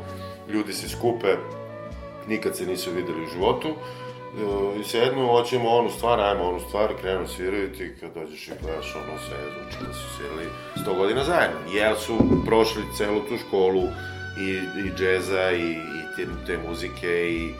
ljudi 0.48 0.72
se 0.72 0.88
skupe 0.88 1.36
nikad 2.28 2.56
se 2.56 2.66
nisu 2.66 2.90
videli 2.90 3.24
u 3.24 3.28
životu, 3.32 3.68
e, 3.68 4.80
i 4.80 4.84
sednu, 4.84 5.26
hoćemo 5.26 5.68
onu 5.68 5.90
stvar, 5.90 6.20
ajmo 6.20 6.44
onu 6.44 6.60
stvar, 6.60 6.88
krenu 7.00 7.28
sviraju 7.28 7.72
ti 7.72 7.94
kad 8.00 8.14
dođeš 8.14 8.48
i 8.48 8.52
gledaš 8.62 8.94
ono 8.94 9.18
sve, 9.28 9.36
zvuči 9.36 9.86
da 9.86 9.94
su 9.94 10.16
svirali 10.16 10.46
100 10.76 10.96
godina 10.96 11.24
zajedno, 11.24 11.56
jer 11.74 11.96
su 11.96 12.18
prošli 12.46 12.82
celu 12.96 13.20
tu 13.20 13.36
školu 13.36 13.82
i, 14.40 14.50
i 14.86 14.92
džeza 14.98 15.50
i, 15.52 15.70
i 15.72 16.16
te, 16.16 16.26
te 16.46 16.58
muzike 16.68 17.30
i, 17.30 17.50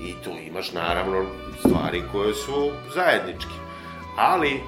i 0.00 0.14
tu 0.24 0.30
imaš 0.46 0.72
naravno 0.72 1.24
stvari 1.58 2.02
koje 2.12 2.34
su 2.34 2.70
zajedničke. 2.94 3.54
Ali, 4.16 4.60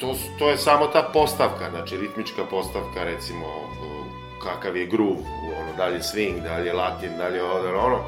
to, 0.00 0.14
to 0.38 0.50
je 0.50 0.58
samo 0.58 0.86
ta 0.86 1.02
postavka, 1.12 1.70
znači 1.70 1.96
ritmička 1.96 2.44
postavka, 2.50 3.04
recimo, 3.04 3.46
kakav 4.42 4.76
je 4.76 4.86
groove, 4.86 5.24
ono, 5.60 5.76
da 5.76 5.86
li 5.86 5.94
je 5.94 6.00
swing, 6.00 6.42
da 6.42 6.56
li 6.56 6.66
je 6.66 6.72
latin, 6.72 7.16
da 7.18 7.28
li 7.28 7.36
je 7.36 7.44
ovo, 7.44 7.86
ono, 7.86 7.98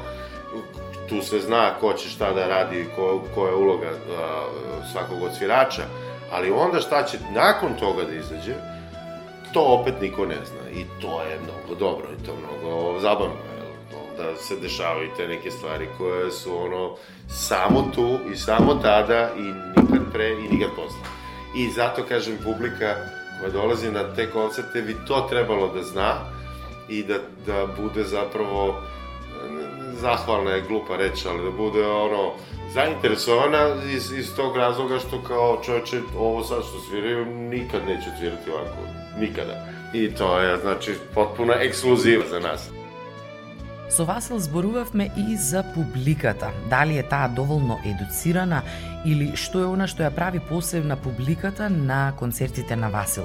tu 1.09 1.21
se 1.21 1.39
zna 1.39 1.73
ko 1.79 1.93
će 1.93 2.09
šta 2.09 2.33
da 2.33 2.47
radi, 2.47 2.85
ko, 2.95 3.21
ko 3.35 3.47
je 3.47 3.55
uloga 3.55 3.87
a, 3.87 4.45
svakog 4.91 5.23
od 5.23 5.35
svirača, 5.37 5.83
ali 6.31 6.51
onda 6.51 6.79
šta 6.81 7.03
će 7.03 7.17
nakon 7.35 7.73
toga 7.79 8.03
da 8.03 8.13
izađe, 8.13 8.53
to 9.53 9.61
opet 9.61 9.93
niko 10.01 10.25
ne 10.25 10.35
zna. 10.45 10.79
I 10.79 10.85
to 11.01 11.21
je 11.21 11.39
mnogo 11.39 11.79
dobro 11.79 12.07
i 12.19 12.25
to 12.25 12.31
mnogo 12.35 12.99
zabavno, 12.99 13.35
onda 14.19 14.35
se 14.35 14.55
dešavaju 14.55 15.09
te 15.17 15.27
neke 15.27 15.51
stvari 15.51 15.87
koje 15.97 16.31
su 16.31 16.57
ono 16.57 16.95
samo 17.29 17.91
tu 17.95 18.19
i 18.33 18.35
samo 18.35 18.75
tada 18.75 19.29
i 19.37 19.41
nikad 19.41 20.11
pre 20.13 20.29
i 20.29 20.53
nikad 20.53 20.69
posle. 20.75 20.99
I 21.55 21.69
zato 21.69 22.03
kažem 22.03 22.37
publika 22.43 22.95
koja 23.39 23.51
dolazi 23.51 23.91
na 23.91 24.15
te 24.15 24.31
koncerte 24.31 24.81
bi 24.81 24.95
to 25.07 25.27
trebalo 25.29 25.67
da 25.67 25.83
zna 25.83 26.15
i 26.89 27.03
da, 27.03 27.17
da 27.45 27.67
bude 27.77 28.03
zapravo 28.03 28.81
zahvalna 30.01 30.51
je 30.51 30.61
glupa 30.61 30.97
reč, 30.97 31.25
ali 31.25 31.43
da 31.43 31.51
bude 31.51 31.87
ono 31.87 32.31
zainteresovana 32.73 33.75
iz, 33.95 34.11
iz 34.11 34.35
tog 34.35 34.57
razloga 34.57 34.99
što 34.99 35.21
kao 35.27 35.61
čoveče 35.65 36.01
ovo 36.17 36.43
sad 36.43 36.63
što 36.63 36.79
sviraju 36.79 37.25
nikad 37.25 37.81
neće 37.87 38.09
svirati 38.19 38.51
ovako, 38.51 38.77
nikada. 39.19 39.67
I 39.93 40.15
to 40.15 40.39
je 40.39 40.57
znači 40.57 40.93
potpuno 41.13 41.53
ekskluziva 41.53 42.23
za 42.29 42.39
nas. 42.39 42.76
Со 43.89 44.05
Васил 44.05 44.39
зборувавме 44.39 45.09
и 45.17 45.35
за 45.35 45.63
публиката. 45.73 46.51
Дали 46.69 46.97
е 46.97 47.03
таа 47.03 47.29
доволно 47.29 47.79
едуцирана 47.85 48.61
или 49.05 49.35
што 49.35 49.63
е 49.63 49.69
она 49.71 49.87
што 49.87 50.03
ја 50.03 50.11
прави 50.11 50.39
посебна 50.43 50.97
публиката 50.99 51.69
на 51.69 52.13
концертите 52.19 52.75
на 52.75 52.89
Васил? 52.91 53.23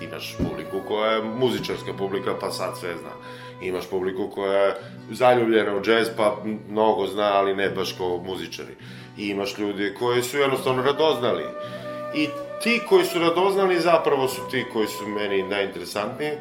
Имаш 0.00 0.36
публику 0.36 0.84
која 0.84 1.18
е 1.18 1.22
музичарска 1.24 1.96
публика, 1.96 2.36
па 2.38 2.52
сад 2.52 2.76
све 2.76 2.94
зна 3.00 3.16
Имаш 3.62 3.88
публику 3.90 4.28
која 4.36 4.68
е 4.68 4.76
zaljubljena 5.10 5.74
u 5.74 5.80
джез, 5.80 6.12
па 6.16 6.36
многу 6.44 7.06
зна, 7.06 7.32
али 7.40 7.54
не 7.54 7.70
баш 7.70 7.96
kao 7.98 8.20
музичари. 8.22 8.76
И 9.16 9.30
имаш 9.30 9.56
луѓе 9.56 9.94
кои 9.98 10.22
су 10.22 10.36
едноставно 10.36 10.84
радознали. 10.84 11.46
И 12.14 12.28
ti 12.62 12.80
koji 12.88 13.04
su 13.04 13.18
radoznali 13.18 13.80
zapravo 13.80 14.28
su 14.28 14.48
ti 14.50 14.64
koji 14.72 14.86
su 14.86 15.08
meni 15.08 15.42
najinteresantniji, 15.42 16.32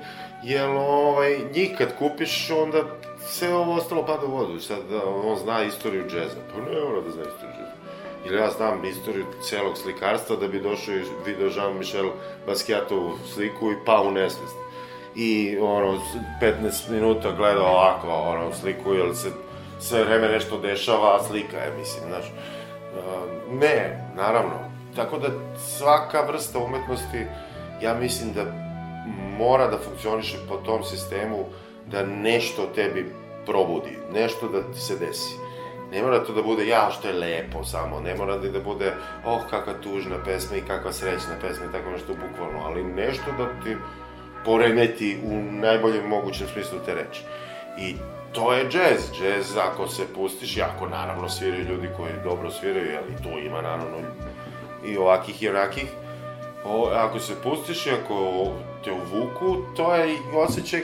jer 0.44 0.70
ovaj, 0.70 1.38
njih 1.56 1.78
kad 1.78 1.98
kupiš, 1.98 2.52
onda 2.52 2.84
sve 3.28 3.56
ovo 3.56 3.74
ostalo 3.74 4.06
pada 4.06 4.26
u 4.26 4.32
vodu. 4.32 4.60
Sad 4.60 4.80
da 4.90 5.06
on 5.06 5.38
zna 5.38 5.64
istoriju 5.64 6.04
džeza. 6.10 6.40
Pa 6.54 6.72
ne 6.72 6.82
mora 6.82 7.02
da 7.02 7.12
zna 7.12 7.24
istoriju 7.24 7.54
džeza. 7.58 7.78
Ili 8.26 8.38
ja 8.38 8.50
znam 8.52 8.86
istoriju 8.86 9.26
celog 9.42 9.78
slikarstva 9.78 10.36
da 10.36 10.48
bi 10.48 10.60
došao 10.60 10.96
i 10.96 11.04
video 11.26 11.50
Jean-Michel 11.50 12.10
Basquiatovu 12.48 13.12
sliku 13.34 13.72
i 13.72 13.86
pao 13.86 14.04
u 14.04 14.12
nesvest. 14.12 14.56
I 15.16 15.58
ono, 15.62 16.02
15 16.42 16.90
minuta 16.90 17.32
gleda 17.32 17.62
ovako, 17.62 18.08
ono, 18.08 18.54
sliku, 18.54 18.94
jer 18.94 19.16
se 19.16 19.30
sve 19.80 20.04
vreme 20.04 20.28
nešto 20.28 20.58
dešava, 20.60 21.16
a 21.16 21.24
slika 21.24 21.58
je, 21.58 21.74
mislim, 21.80 22.04
znaš. 22.08 22.26
Ne, 23.52 24.08
naravno. 24.16 24.56
Tako 24.96 25.18
da 25.18 25.28
svaka 25.78 26.22
vrsta 26.22 26.60
umetnosti, 26.60 27.26
ja 27.82 27.94
mislim 27.94 28.34
da 28.34 28.44
mora 29.38 29.68
da 29.68 29.78
funkcioniše 29.78 30.38
po 30.50 30.58
tom 30.58 30.84
sistemu 30.84 31.46
da 31.92 32.06
nešto 32.06 32.66
tebi 32.76 33.06
probudi, 33.46 33.98
nešto 34.14 34.48
da 34.48 34.62
ti 34.74 34.80
se 34.80 34.96
desi. 34.96 35.36
Ne 35.92 36.02
mora 36.04 36.24
to 36.24 36.34
da 36.34 36.42
bude, 36.42 36.68
ja, 36.68 36.90
što 36.92 37.08
je 37.08 37.14
lepo 37.14 37.64
samo, 37.64 38.00
ne 38.00 38.16
mora 38.16 38.38
da, 38.38 38.50
da 38.50 38.60
bude, 38.60 38.94
oh, 39.26 39.42
kakva 39.50 39.74
tužna 39.84 40.24
pesma 40.26 40.58
i 40.58 40.62
kakva 40.68 40.94
srećna 40.94 41.36
pesma 41.42 41.66
i 41.66 41.72
tako 41.72 41.92
nešto 41.92 42.14
bukvalno, 42.14 42.60
ali 42.66 42.84
nešto 42.84 43.32
da 43.38 43.64
ti 43.64 43.78
poremeti 44.46 45.18
u 45.24 45.42
najboljem 45.52 46.08
mogućem 46.08 46.48
smislu 46.48 46.80
te 46.86 46.94
reči. 46.94 47.22
I 47.80 47.96
to 48.34 48.54
je 48.54 48.70
džez. 48.70 49.12
Džez, 49.20 49.58
ako 49.58 49.88
se 49.88 50.04
pustiš, 50.16 50.58
jako 50.58 50.88
naravno 50.88 51.30
sviraju 51.30 51.64
ljudi 51.64 51.90
koji 51.98 52.12
dobro 52.24 52.52
sviraju, 52.52 52.98
ali 52.98 53.24
tu 53.24 53.40
ima 53.40 53.62
naravno 53.62 53.98
i 54.86 54.98
ovakih 54.98 55.44
i 55.44 55.50
onakih. 55.50 55.86
O, 56.66 56.90
ako 56.94 57.20
se 57.20 57.34
pustiš 57.44 57.86
i 57.86 57.92
ako 57.92 58.48
te 58.84 58.92
uvuku, 58.92 59.58
to 59.76 59.96
je 59.96 60.18
osjećaj 60.36 60.82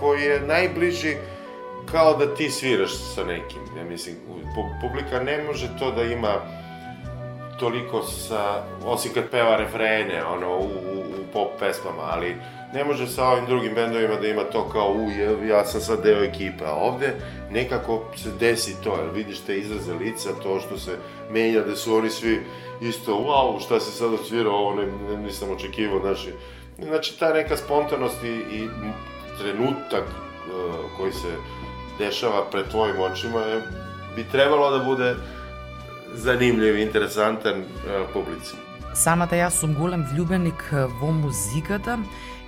koji 0.00 0.22
je 0.22 0.40
najbliži 0.40 1.16
kao 1.90 2.16
da 2.16 2.34
ti 2.34 2.50
sviraš 2.50 2.90
sa 3.14 3.24
nekim. 3.24 3.62
Ja 3.76 3.84
mislim, 3.84 4.16
publika 4.80 5.22
ne 5.22 5.42
može 5.42 5.68
to 5.78 5.90
da 5.90 6.02
ima 6.02 6.34
toliko 7.60 8.02
sa, 8.02 8.62
osim 8.84 9.12
kad 9.14 9.30
peva 9.30 9.56
refrene, 9.56 10.24
ono, 10.24 10.56
u, 10.56 10.62
u, 10.62 10.98
u 11.00 11.32
pop 11.32 11.48
pesmama, 11.58 12.02
ali 12.02 12.36
ne 12.74 12.84
može 12.84 13.06
sa 13.06 13.28
ovim 13.28 13.46
drugim 13.46 13.74
bendovima 13.74 14.14
da 14.14 14.28
ima 14.28 14.42
to 14.42 14.68
kao, 14.68 14.92
u, 14.92 15.10
ja 15.46 15.64
sam 15.64 15.80
sad 15.80 16.02
deo 16.02 16.24
ekipe, 16.24 16.64
a 16.64 16.74
ovde 16.74 17.14
nekako 17.50 18.02
se 18.16 18.30
desi 18.40 18.82
to, 18.84 18.96
jer 18.96 19.10
vidiš 19.14 19.40
te 19.40 19.58
izraze 19.58 19.94
lica, 19.94 20.28
to 20.42 20.60
što 20.60 20.78
se 20.78 20.96
menja, 21.30 21.60
da 21.60 21.76
su 21.76 21.94
oni 21.94 22.10
svi 22.10 22.40
isto, 22.80 23.12
wow, 23.14 23.60
šta 23.64 23.80
se 23.80 23.90
sad 23.90 24.14
odsvirao, 24.14 24.52
ovo 24.52 24.74
ne, 24.74 24.86
ne, 24.86 25.16
nisam 25.16 25.50
očekivao, 25.50 26.00
znači, 26.00 26.32
znači 26.82 27.18
ta 27.18 27.32
neka 27.32 27.56
spontanost 27.56 28.24
i, 28.24 28.28
i 28.28 28.68
trenutak 29.40 30.04
koji 30.96 31.12
se 31.12 31.32
dešava 31.98 32.44
pred 32.50 32.68
tvojim 32.70 33.00
očima 33.00 33.40
je, 33.40 33.62
bi 34.16 34.24
trebalo 34.24 34.70
da 34.70 34.84
bude 34.84 35.14
zanimljiv, 36.14 36.78
interesantan 36.78 37.60
uh, 37.60 37.66
publici. 38.12 38.56
Самата 38.94 39.36
јас 39.38 39.60
сум 39.62 39.74
голем 39.78 40.02
влюбеник 40.10 40.64
во 41.00 41.12
музиката 41.14 41.98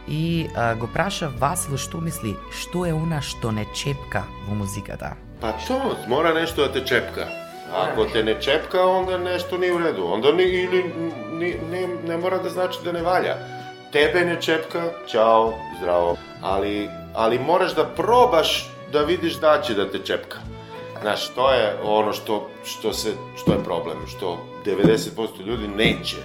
и 0.09 0.49
а, 0.57 0.75
го 0.75 0.89
праша 0.91 1.29
Васил 1.39 1.79
што 1.79 2.01
мисли, 2.03 2.35
што 2.51 2.83
е 2.87 2.91
она 2.91 3.21
што 3.23 3.53
не 3.55 3.63
чепка 3.75 4.25
во 4.49 4.55
музиката? 4.59 5.15
Па 5.41 5.55
то, 5.69 5.97
мора 6.09 6.35
нешто 6.35 6.67
да 6.67 6.73
те 6.73 6.85
чепка. 6.85 7.29
Ако 7.73 8.05
те 8.07 8.25
не 8.25 8.35
чепка, 8.41 8.83
онда 8.83 9.19
нешто 9.19 9.59
не 9.59 9.67
е 9.67 9.73
у 9.73 9.79
реду. 9.79 10.07
Онда 10.07 10.33
не, 10.33 10.43
или 10.43 10.83
не, 11.31 11.55
не, 11.71 11.87
не 11.87 12.17
мора 12.17 12.43
да 12.43 12.51
значи 12.51 12.83
да 12.85 12.93
не 12.93 13.01
валја. 13.01 13.39
Тебе 13.93 14.25
не 14.25 14.41
чепка, 14.41 14.93
чао, 15.07 15.53
здраво. 15.79 16.19
Али, 16.43 16.91
али 17.15 17.39
мораш 17.39 17.73
да 17.73 17.95
пробаш 17.95 18.71
да 18.93 19.05
видиш 19.05 19.37
да 19.37 19.61
ќе 19.61 19.75
да 19.75 19.91
те 19.91 19.99
чепка. 19.99 20.41
Знаеш, 21.03 21.29
то 21.35 21.51
е 21.53 21.77
оно 21.85 22.13
што, 22.17 22.49
што, 22.65 22.93
се, 22.97 23.13
што 23.37 23.53
е 23.53 23.65
проблем, 23.65 24.01
што 24.09 24.39
90% 24.65 25.45
ljudi 25.45 25.69
neće 25.69 26.23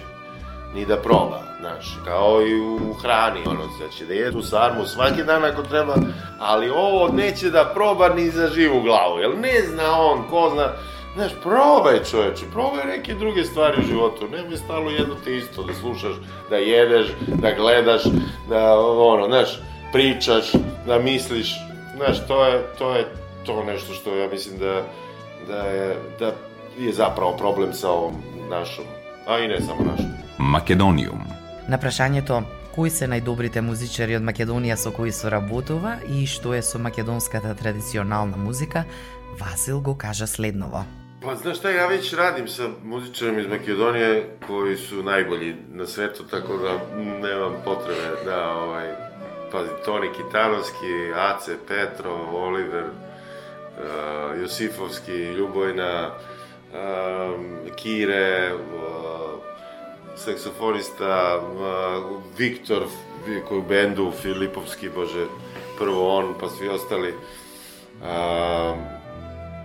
ni 0.74 0.86
da 0.86 0.96
proba, 0.96 1.42
znaš, 1.60 1.98
kao 2.04 2.40
i 2.42 2.60
u 2.60 2.94
hrani, 3.02 3.40
ono, 3.46 3.68
znači 3.76 4.06
da 4.06 4.14
jedu 4.14 4.42
sarmu 4.42 4.86
svaki 4.86 5.22
dan 5.22 5.44
ako 5.44 5.62
treba, 5.62 5.94
ali 6.38 6.70
ovo 6.70 7.08
neće 7.08 7.50
da 7.50 7.70
proba 7.74 8.08
ni 8.08 8.30
za 8.30 8.48
živu 8.48 8.80
glavu, 8.82 9.18
jer 9.18 9.38
ne 9.38 9.62
zna 9.66 10.00
on, 10.00 10.24
ko 10.30 10.50
zna, 10.54 10.72
Знаеш, 11.18 11.32
пробај 11.42 11.96
човече, 12.06 12.46
пробај 12.54 12.84
неки 12.86 13.14
други 13.18 13.42
ствари 13.42 13.80
во 13.82 13.86
животу, 13.88 14.28
ми 14.30 14.56
стало 14.56 14.90
едно 14.90 15.16
те 15.24 15.32
исто, 15.42 15.64
да 15.66 15.74
слушаш, 15.74 16.14
да 16.48 16.60
једеш, 16.62 17.10
да 17.26 17.50
гледаш, 17.58 18.04
да 18.48 18.78
оно, 18.78 19.26
знаеш, 19.26 19.58
причаш, 19.92 20.52
да 20.86 20.98
мислиш. 21.02 21.56
Знаеш, 21.96 22.22
тоа 22.28 22.46
е 22.54 22.62
тоа 22.78 22.98
е 23.02 23.06
тоа 23.42 23.64
нешто 23.66 23.98
што 23.98 24.14
ја 24.14 24.30
мислам 24.30 24.62
да 24.62 24.86
да 25.48 25.58
е 25.66 25.96
да 26.22 26.34
е 26.78 26.92
заправо 26.92 27.34
проблем 27.34 27.74
со 27.74 27.90
овој 27.90 28.14
нашом, 28.46 28.86
а 29.26 29.40
и 29.42 29.48
не 29.48 29.58
само 29.58 29.90
нашом. 29.90 30.14
Македониум. 30.38 31.26
На 31.66 31.82
прашањето 31.82 32.44
кои 32.76 32.94
се 32.94 33.10
најдобрите 33.10 33.58
музичари 33.58 34.14
од 34.14 34.22
Македонија 34.22 34.78
со 34.78 34.94
кои 34.94 35.10
соработува 35.10 35.98
и 36.06 36.30
што 36.30 36.54
е 36.54 36.62
со 36.62 36.78
македонската 36.78 37.58
традиционална 37.58 38.36
музика, 38.36 38.84
Васил 39.34 39.80
го 39.80 39.98
кажа 39.98 40.26
следново. 40.26 40.86
Па 41.22 41.34
знаеш 41.36 41.58
šta, 41.58 41.70
ja 41.70 41.86
već 41.86 42.12
radim 42.14 42.48
sa 42.48 42.68
muzičarima 42.84 43.40
iz 43.40 43.46
Makedonije 43.46 44.36
koji 44.46 44.76
su 44.76 45.02
najbolji 45.02 45.56
na 45.72 45.86
svetu, 45.86 46.24
tako 46.30 46.56
da 46.56 46.80
nemam 46.96 47.52
potrebe 47.64 48.24
da, 48.24 48.52
ovaj, 48.52 48.88
pazi, 49.52 49.70
Toni 49.84 50.08
Kitanovski, 50.16 51.12
Ace, 51.16 51.56
Petrov, 51.68 52.36
Oliver, 52.36 52.84
uh, 52.84 54.40
Josifovski, 54.40 55.12
Ljubojna, 55.12 56.10
uh, 56.10 57.74
Kire, 57.76 58.54
uh, 58.54 58.60
saksofonista, 60.16 61.40
uh, 61.42 62.22
Viktor, 62.38 62.82
koji 63.48 63.60
u 63.60 63.62
bendu, 63.68 64.12
Filipovski, 64.22 64.88
bože, 64.88 65.26
prvo 65.78 66.16
on, 66.18 66.34
pa 66.40 66.48
svi 66.48 66.68
ostali. 66.68 67.14
Uh, 68.02 68.97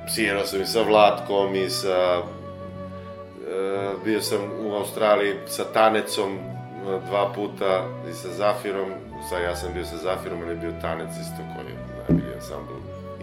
svirao 0.08 0.46
sam 0.46 0.62
i 0.62 0.66
sa 0.66 0.82
Vlatkom 0.82 1.56
i 1.56 1.70
sa... 1.70 2.20
Uh, 2.20 4.04
bio 4.04 4.22
sam 4.22 4.40
u 4.66 4.76
Australiji 4.76 5.36
sa 5.48 5.64
Tanecom 5.64 6.38
uh, 6.38 7.04
dva 7.10 7.32
puta 7.36 7.88
i 8.10 8.14
sa 8.14 8.30
Zafirom. 8.30 8.92
Sad 9.30 9.42
ja 9.42 9.56
sam 9.56 9.74
bio 9.74 9.86
sa 9.86 9.98
Zafirom, 9.98 10.42
ali 10.42 10.52
je 10.52 10.56
bio 10.56 10.82
Tanec 10.82 11.10
isto 11.10 11.44
koji 11.56 11.66
je 11.66 11.78
najbolji 11.98 12.34
ansambl 12.36 12.74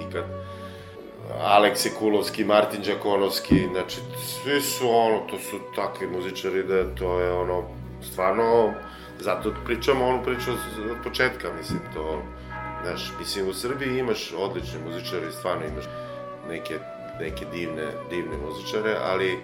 ikad. 0.09 0.25
Aleks 1.39 1.87
Kulovski, 1.99 2.45
Martin 2.45 2.83
Đakonovski, 2.83 3.69
znači 3.73 4.01
svi 4.27 4.61
su 4.61 4.91
ono, 4.91 5.19
to 5.19 5.39
su 5.39 5.59
takvi 5.77 6.07
muzičari 6.07 6.63
da 6.63 6.95
to 6.95 7.21
je 7.21 7.33
ono, 7.33 7.63
stvarno, 8.03 8.73
zato 9.21 9.55
pričamo 9.65 10.07
onu 10.07 10.23
priču 10.25 10.51
od 10.51 10.97
početka, 11.05 11.49
mislim, 11.59 11.79
to, 11.95 12.23
znaš, 12.83 13.13
mislim, 13.19 13.49
u 13.49 13.53
Srbiji 13.53 13.99
imaš 13.99 14.33
odlične 14.39 14.79
muzičare, 14.87 15.33
stvarno 15.33 15.67
imaš 15.67 15.85
neke, 16.51 16.79
neke 17.21 17.45
divne, 17.53 17.87
divne 18.11 18.37
muzičare, 18.37 18.97
ali 19.03 19.39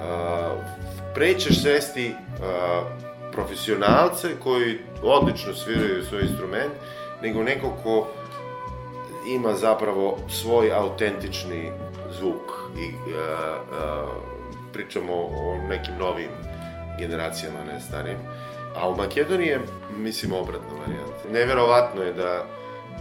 a, 0.00 0.54
prećeš 1.14 1.62
sesti 1.62 2.12
a, 2.42 2.82
profesionalce 3.32 4.28
koji 4.42 4.78
odlično 5.02 5.54
sviraju 5.54 6.04
svoj 6.04 6.22
instrument, 6.22 6.72
nego 7.22 7.42
neko 7.42 7.72
ko 7.82 8.06
ima 9.28 9.54
zapravo 9.54 10.18
svoj 10.28 10.72
autentični 10.72 11.72
zvuk 12.18 12.52
i 12.78 12.88
uh, 12.88 13.12
uh, 13.70 14.08
pričamo 14.72 15.12
o 15.14 15.58
nekim 15.68 15.94
novim 15.98 16.30
generacijama, 16.98 17.64
ne 17.72 17.80
starim. 17.80 18.16
A 18.76 18.88
u 18.88 18.96
Makedoniji 18.96 19.48
je, 19.48 19.60
mislim, 19.96 20.32
obratna 20.32 20.78
varijanta. 20.78 21.28
Neverovatno 21.32 22.02
je 22.02 22.12
da, 22.12 22.44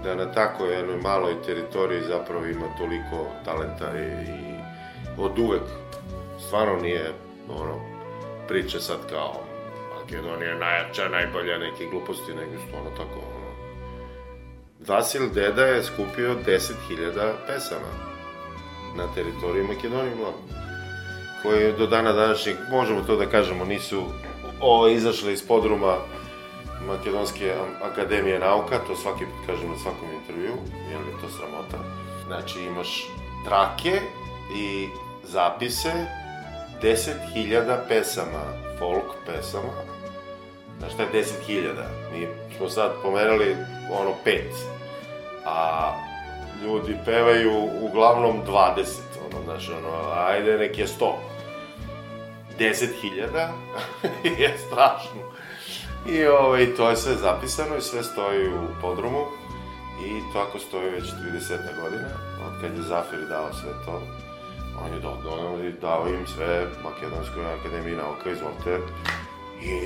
da 0.03 0.15
na 0.15 0.31
tako 0.31 0.65
jednoj 0.65 0.97
maloj 0.97 1.41
teritoriji 1.45 2.01
zapravo 2.01 2.45
ima 2.45 2.65
toliko 2.77 3.27
talenta 3.45 3.91
i, 3.99 4.31
i 4.31 4.55
od 5.17 5.39
uvek 5.39 5.63
stvarno 6.47 6.75
nije 6.75 7.13
ono, 7.49 7.79
priča 8.47 8.79
sad 8.79 8.97
kao 9.09 9.33
Makedonija 9.99 10.49
je 10.49 10.59
najjača, 10.59 11.09
najbolja, 11.09 11.57
neke 11.57 11.85
gluposti, 11.91 12.33
nego 12.33 12.61
stvarno 12.67 12.89
tako 12.89 13.19
ono, 13.19 13.45
Vasil 14.87 15.29
Deda 15.33 15.65
je 15.65 15.83
skupio 15.83 16.35
10.000 16.47 17.31
pesama 17.47 17.91
na 18.97 19.13
teritoriji 19.15 19.63
Makedonije 19.63 20.15
Mlada 20.15 20.55
koje 21.45 21.71
do 21.71 21.87
dana 21.87 22.11
današnjeg, 22.11 22.55
možemo 22.71 23.01
to 23.01 23.15
da 23.15 23.25
kažemo, 23.25 23.65
nisu 23.65 24.03
ove 24.61 24.93
izašle 24.93 25.33
iz 25.33 25.47
podruma 25.47 25.97
Makedonske 26.87 27.53
akademije 27.83 28.39
nauka, 28.39 28.79
to 28.87 28.95
svaki 28.95 29.25
put 29.25 29.45
kažem 29.45 29.69
na 29.69 29.77
svakom 29.77 30.07
intervju, 30.21 30.53
jer 30.91 30.99
je 30.99 31.21
to 31.21 31.29
sramota. 31.37 31.77
Znači 32.27 32.59
imaš 32.59 33.07
trake 33.45 34.01
i 34.55 34.87
zapise 35.23 35.91
10.000 36.81 37.77
pesama, 37.87 38.43
folk 38.79 39.05
pesama. 39.25 39.73
Znaš 40.79 40.93
šta 40.93 41.03
je 41.03 41.23
10.000? 41.23 41.67
Mi 42.11 42.27
smo 42.57 42.69
sad 42.69 42.91
pomerali 43.03 43.55
ono 43.91 44.13
pet 44.23 44.75
a 45.45 45.91
ljudi 46.63 46.97
pevaju 47.05 47.69
uglavnom 47.81 48.41
20, 48.47 48.85
ono, 49.25 49.43
znaš, 49.43 49.69
ono, 49.69 50.11
ajde, 50.11 50.57
nek 50.57 50.77
je 50.77 50.87
100. 50.87 51.13
10.000 52.59 53.47
je 54.41 54.57
strašno. 54.67 55.34
I 56.07 56.25
ovaj, 56.25 56.75
to 56.75 56.89
je 56.89 56.95
sve 56.95 57.15
zapisano 57.15 57.75
i 57.75 57.81
sve 57.81 58.03
stoji 58.03 58.47
u 58.47 58.81
podrumu. 58.81 59.25
I 60.05 60.33
tako 60.33 60.59
stoji 60.59 60.89
već 60.89 61.03
30 61.03 61.81
godina, 61.81 62.09
od 62.47 62.61
kad 62.61 62.77
je 62.77 62.81
Zafir 62.81 63.19
dao 63.29 63.53
sve 63.53 63.71
to. 63.85 64.01
On 64.85 64.93
je 64.93 64.99
dodao 64.99 65.63
i 65.63 65.71
dao 65.81 66.07
im 66.07 66.27
sve 66.27 66.67
Makedonskoj 66.83 67.53
akademiji 67.53 67.95
nauka, 67.95 68.29
izvolite. 68.29 68.79
I 69.61 69.79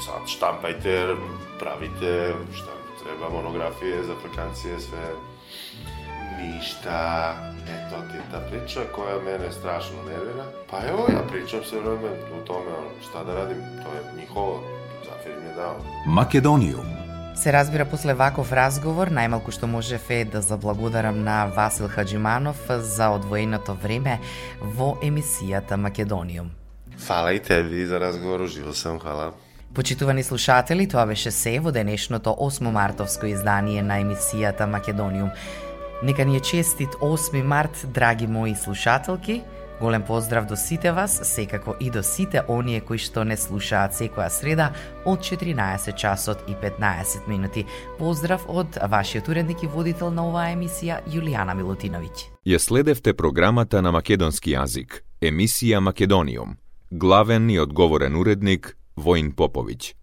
sad 0.00 0.28
štampajte, 0.28 1.14
pravite 1.58 2.34
šta 2.54 2.72
treba, 3.02 3.28
monografije 3.28 4.02
za 4.02 4.12
Afrikancije, 4.12 4.80
sve. 4.80 5.06
Ništa. 6.40 7.34
Eto 7.62 7.96
ti 8.12 8.18
ta 8.32 8.40
priča 8.50 8.80
koja 8.94 9.22
mene 9.24 9.52
strašno 9.52 9.96
nervira. 10.08 10.44
Pa 10.70 10.76
evo 10.88 11.06
ja 11.12 11.22
pričam 11.30 11.64
se 11.64 11.80
vreme 11.80 12.10
u 12.42 12.46
tome, 12.46 12.70
šta 13.08 13.24
da 13.24 13.34
radim, 13.34 13.56
to 13.56 13.88
je 13.96 14.20
njihovo, 14.20 14.62
Македониум. 16.06 16.86
Се 17.34 17.52
разбира 17.52 17.84
после 17.84 18.14
ваков 18.14 18.52
разговор, 18.52 19.08
најмалку 19.08 19.50
што 19.50 19.66
можев 19.66 20.10
е 20.10 20.24
да 20.24 20.42
заблагодарам 20.42 21.24
на 21.24 21.46
Васил 21.46 21.88
Хаджиманов 21.88 22.60
за 22.68 23.08
одвоеното 23.10 23.74
време 23.74 24.20
во 24.60 24.98
емисијата 25.02 25.76
Македониум. 25.76 26.50
Фала 26.98 27.32
и 27.32 27.40
теби 27.40 27.86
за 27.86 28.00
разговор, 28.00 28.40
уживо 28.40 28.74
сам, 28.74 28.98
хвала. 29.00 29.32
Почитувани 29.74 30.22
слушатели, 30.22 30.88
тоа 30.88 31.06
беше 31.06 31.30
се 31.30 31.58
во 31.60 31.72
денешното 31.72 32.30
8 32.30 32.70
мартовско 32.70 33.26
издание 33.26 33.82
на 33.82 34.02
емисијата 34.02 34.66
Македониум. 34.66 35.30
Нека 36.02 36.24
ни 36.24 36.36
е 36.36 36.40
честит 36.40 36.94
8 37.00 37.42
март, 37.42 37.86
драги 37.88 38.26
мои 38.26 38.54
слушателки. 38.54 39.42
Голем 39.82 40.02
поздрав 40.02 40.46
до 40.46 40.56
сите 40.56 40.92
вас, 40.92 41.20
секако 41.22 41.74
и 41.80 41.90
до 41.90 42.02
сите 42.02 42.42
оние 42.48 42.80
кои 42.80 42.98
што 43.02 43.24
не 43.26 43.34
слушаат 43.34 43.96
секоја 43.98 44.28
среда 44.30 44.68
од 45.02 45.18
14 45.26 45.96
часот 45.98 46.44
и 46.46 46.54
15 46.54 47.26
минути. 47.26 47.64
Поздрав 47.98 48.44
од 48.46 48.78
вашиот 48.78 49.28
уредник 49.28 49.64
и 49.66 49.66
водител 49.66 50.14
на 50.14 50.22
оваа 50.28 50.54
емисија 50.54 51.00
Јулијана 51.10 51.58
Милутиновиќ. 51.58 52.30
Ја 52.46 52.58
следевте 52.62 53.10
програмата 53.12 53.82
на 53.82 53.90
македонски 53.90 54.54
јазик, 54.54 55.02
емисија 55.20 55.80
Македониум. 55.80 56.54
Главен 56.90 57.50
и 57.50 57.58
одговорен 57.58 58.14
уредник 58.16 58.76
Воин 58.96 59.32
Поповиќ. 59.32 59.94